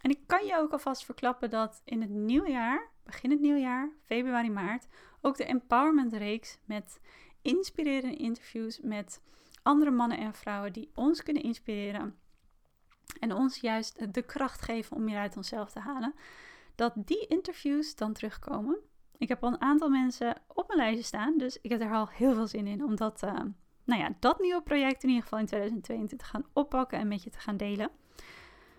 En 0.00 0.10
ik 0.10 0.20
kan 0.26 0.46
je 0.46 0.56
ook 0.56 0.72
alvast 0.72 1.04
verklappen 1.04 1.50
dat 1.50 1.82
in 1.84 2.00
het 2.00 2.10
nieuwjaar, 2.10 2.90
begin 3.04 3.30
het 3.30 3.40
nieuwjaar, 3.40 3.90
februari, 4.06 4.50
maart, 4.50 4.86
ook 5.20 5.36
de 5.36 5.44
Empowerment 5.44 6.12
Reeks 6.12 6.58
met 6.64 7.00
inspirerende 7.42 8.16
interviews 8.16 8.80
met 8.80 9.22
andere 9.62 9.90
mannen 9.90 10.18
en 10.18 10.34
vrouwen 10.34 10.72
die 10.72 10.90
ons 10.94 11.22
kunnen 11.22 11.42
inspireren 11.42 12.21
en 13.20 13.32
ons 13.32 13.56
juist 13.56 14.14
de 14.14 14.22
kracht 14.22 14.62
geven 14.62 14.96
om 14.96 15.04
meer 15.04 15.18
uit 15.18 15.36
onszelf 15.36 15.70
te 15.70 15.80
halen, 15.80 16.14
dat 16.74 16.92
die 16.96 17.26
interviews 17.26 17.94
dan 17.94 18.12
terugkomen. 18.12 18.78
Ik 19.18 19.28
heb 19.28 19.42
al 19.42 19.48
een 19.48 19.60
aantal 19.60 19.88
mensen 19.88 20.36
op 20.46 20.66
mijn 20.68 20.78
lijstje 20.78 21.04
staan, 21.04 21.38
dus 21.38 21.58
ik 21.60 21.70
heb 21.70 21.80
er 21.80 21.92
al 21.92 22.08
heel 22.08 22.34
veel 22.34 22.46
zin 22.46 22.66
in 22.66 22.84
om 22.84 22.96
dat, 22.96 23.22
uh, 23.22 23.40
nou 23.84 24.00
ja, 24.00 24.14
dat 24.18 24.40
nieuwe 24.40 24.62
project 24.62 25.02
in 25.02 25.08
ieder 25.08 25.22
geval 25.22 25.38
in 25.38 25.46
2022 25.46 26.18
te 26.18 26.24
gaan 26.24 26.46
oppakken 26.52 26.98
en 26.98 27.08
met 27.08 27.22
je 27.22 27.30
te 27.30 27.38
gaan 27.38 27.56
delen. 27.56 27.90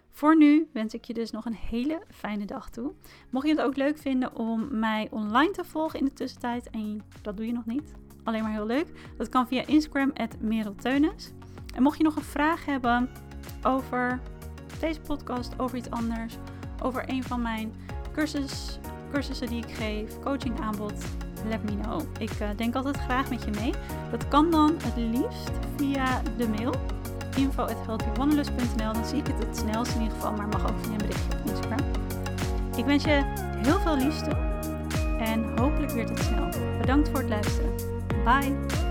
Voor 0.10 0.38
nu 0.38 0.70
wens 0.74 0.94
ik 0.94 1.06
je 1.06 1.14
dus 1.14 1.32
nog 1.32 1.46
een 1.46 1.56
hele 1.56 2.02
fijne 2.10 2.46
dag 2.46 2.70
toe. 2.70 2.94
Mocht 3.30 3.48
je 3.48 3.52
het 3.52 3.62
ook 3.62 3.76
leuk 3.76 3.98
vinden 3.98 4.36
om 4.36 4.80
mij 4.80 5.08
online 5.12 5.52
te 5.52 5.64
volgen 5.64 6.00
in 6.00 6.06
de 6.06 6.14
tussentijd, 6.14 6.70
en 6.70 7.02
dat 7.22 7.38
doe 7.38 7.46
je 7.46 7.54
nog 7.54 7.66
niet, 7.66 7.94
alleen 8.24 8.44
maar 8.44 8.52
heel 8.52 8.66
leuk, 8.66 8.88
dat 9.18 9.30
kan 9.30 9.48
via 9.48 9.66
Instagram, 9.66 10.14
@merelteunis. 10.40 11.32
En 11.76 11.84
mocht 11.84 11.98
je 11.98 12.04
nog 12.04 12.16
een 12.16 12.22
vraag 12.22 12.66
hebben 12.66 13.10
over 13.64 14.20
deze 14.80 15.00
podcast, 15.00 15.54
over 15.58 15.78
iets 15.78 15.90
anders, 15.90 16.38
over 16.82 17.04
een 17.08 17.24
van 17.24 17.42
mijn 17.42 17.74
cursus, 18.14 18.80
cursussen 19.12 19.48
die 19.48 19.64
ik 19.66 19.74
geef, 19.74 20.20
coaching 20.20 20.60
aanbod, 20.60 21.06
let 21.48 21.64
me 21.64 21.82
know. 21.82 22.02
Ik 22.20 22.40
uh, 22.42 22.48
denk 22.56 22.76
altijd 22.76 22.98
graag 22.98 23.30
met 23.30 23.44
je 23.44 23.52
mee. 23.60 23.74
Dat 24.12 24.28
kan 24.28 24.52
dan 24.52 24.76
het 24.84 24.96
liefst 24.96 25.52
via 25.76 26.22
de 26.38 26.48
mail 26.48 26.74
info.healthywanderlust.nl. 27.36 28.94
Dan 28.94 29.06
zie 29.06 29.18
ik 29.18 29.28
het 29.28 29.48
het 29.48 29.58
snelst 29.58 29.96
in 29.96 30.02
ieder 30.02 30.16
geval, 30.16 30.34
maar 30.34 30.48
mag 30.48 30.70
ook 30.70 30.78
via 30.82 30.92
een 30.92 30.98
berichtje 30.98 31.40
op 31.40 31.50
Instagram. 31.50 31.80
Ik 32.76 32.86
wens 32.86 33.04
je 33.04 33.22
heel 33.64 33.80
veel 33.80 33.98
liefde 33.98 34.36
en 35.20 35.58
hopelijk 35.60 35.92
weer 35.92 36.06
tot 36.06 36.20
snel. 36.20 36.50
Bedankt 36.80 37.10
voor 37.10 37.20
het 37.20 37.30
luisteren. 37.30 37.72
Bye! 38.24 38.83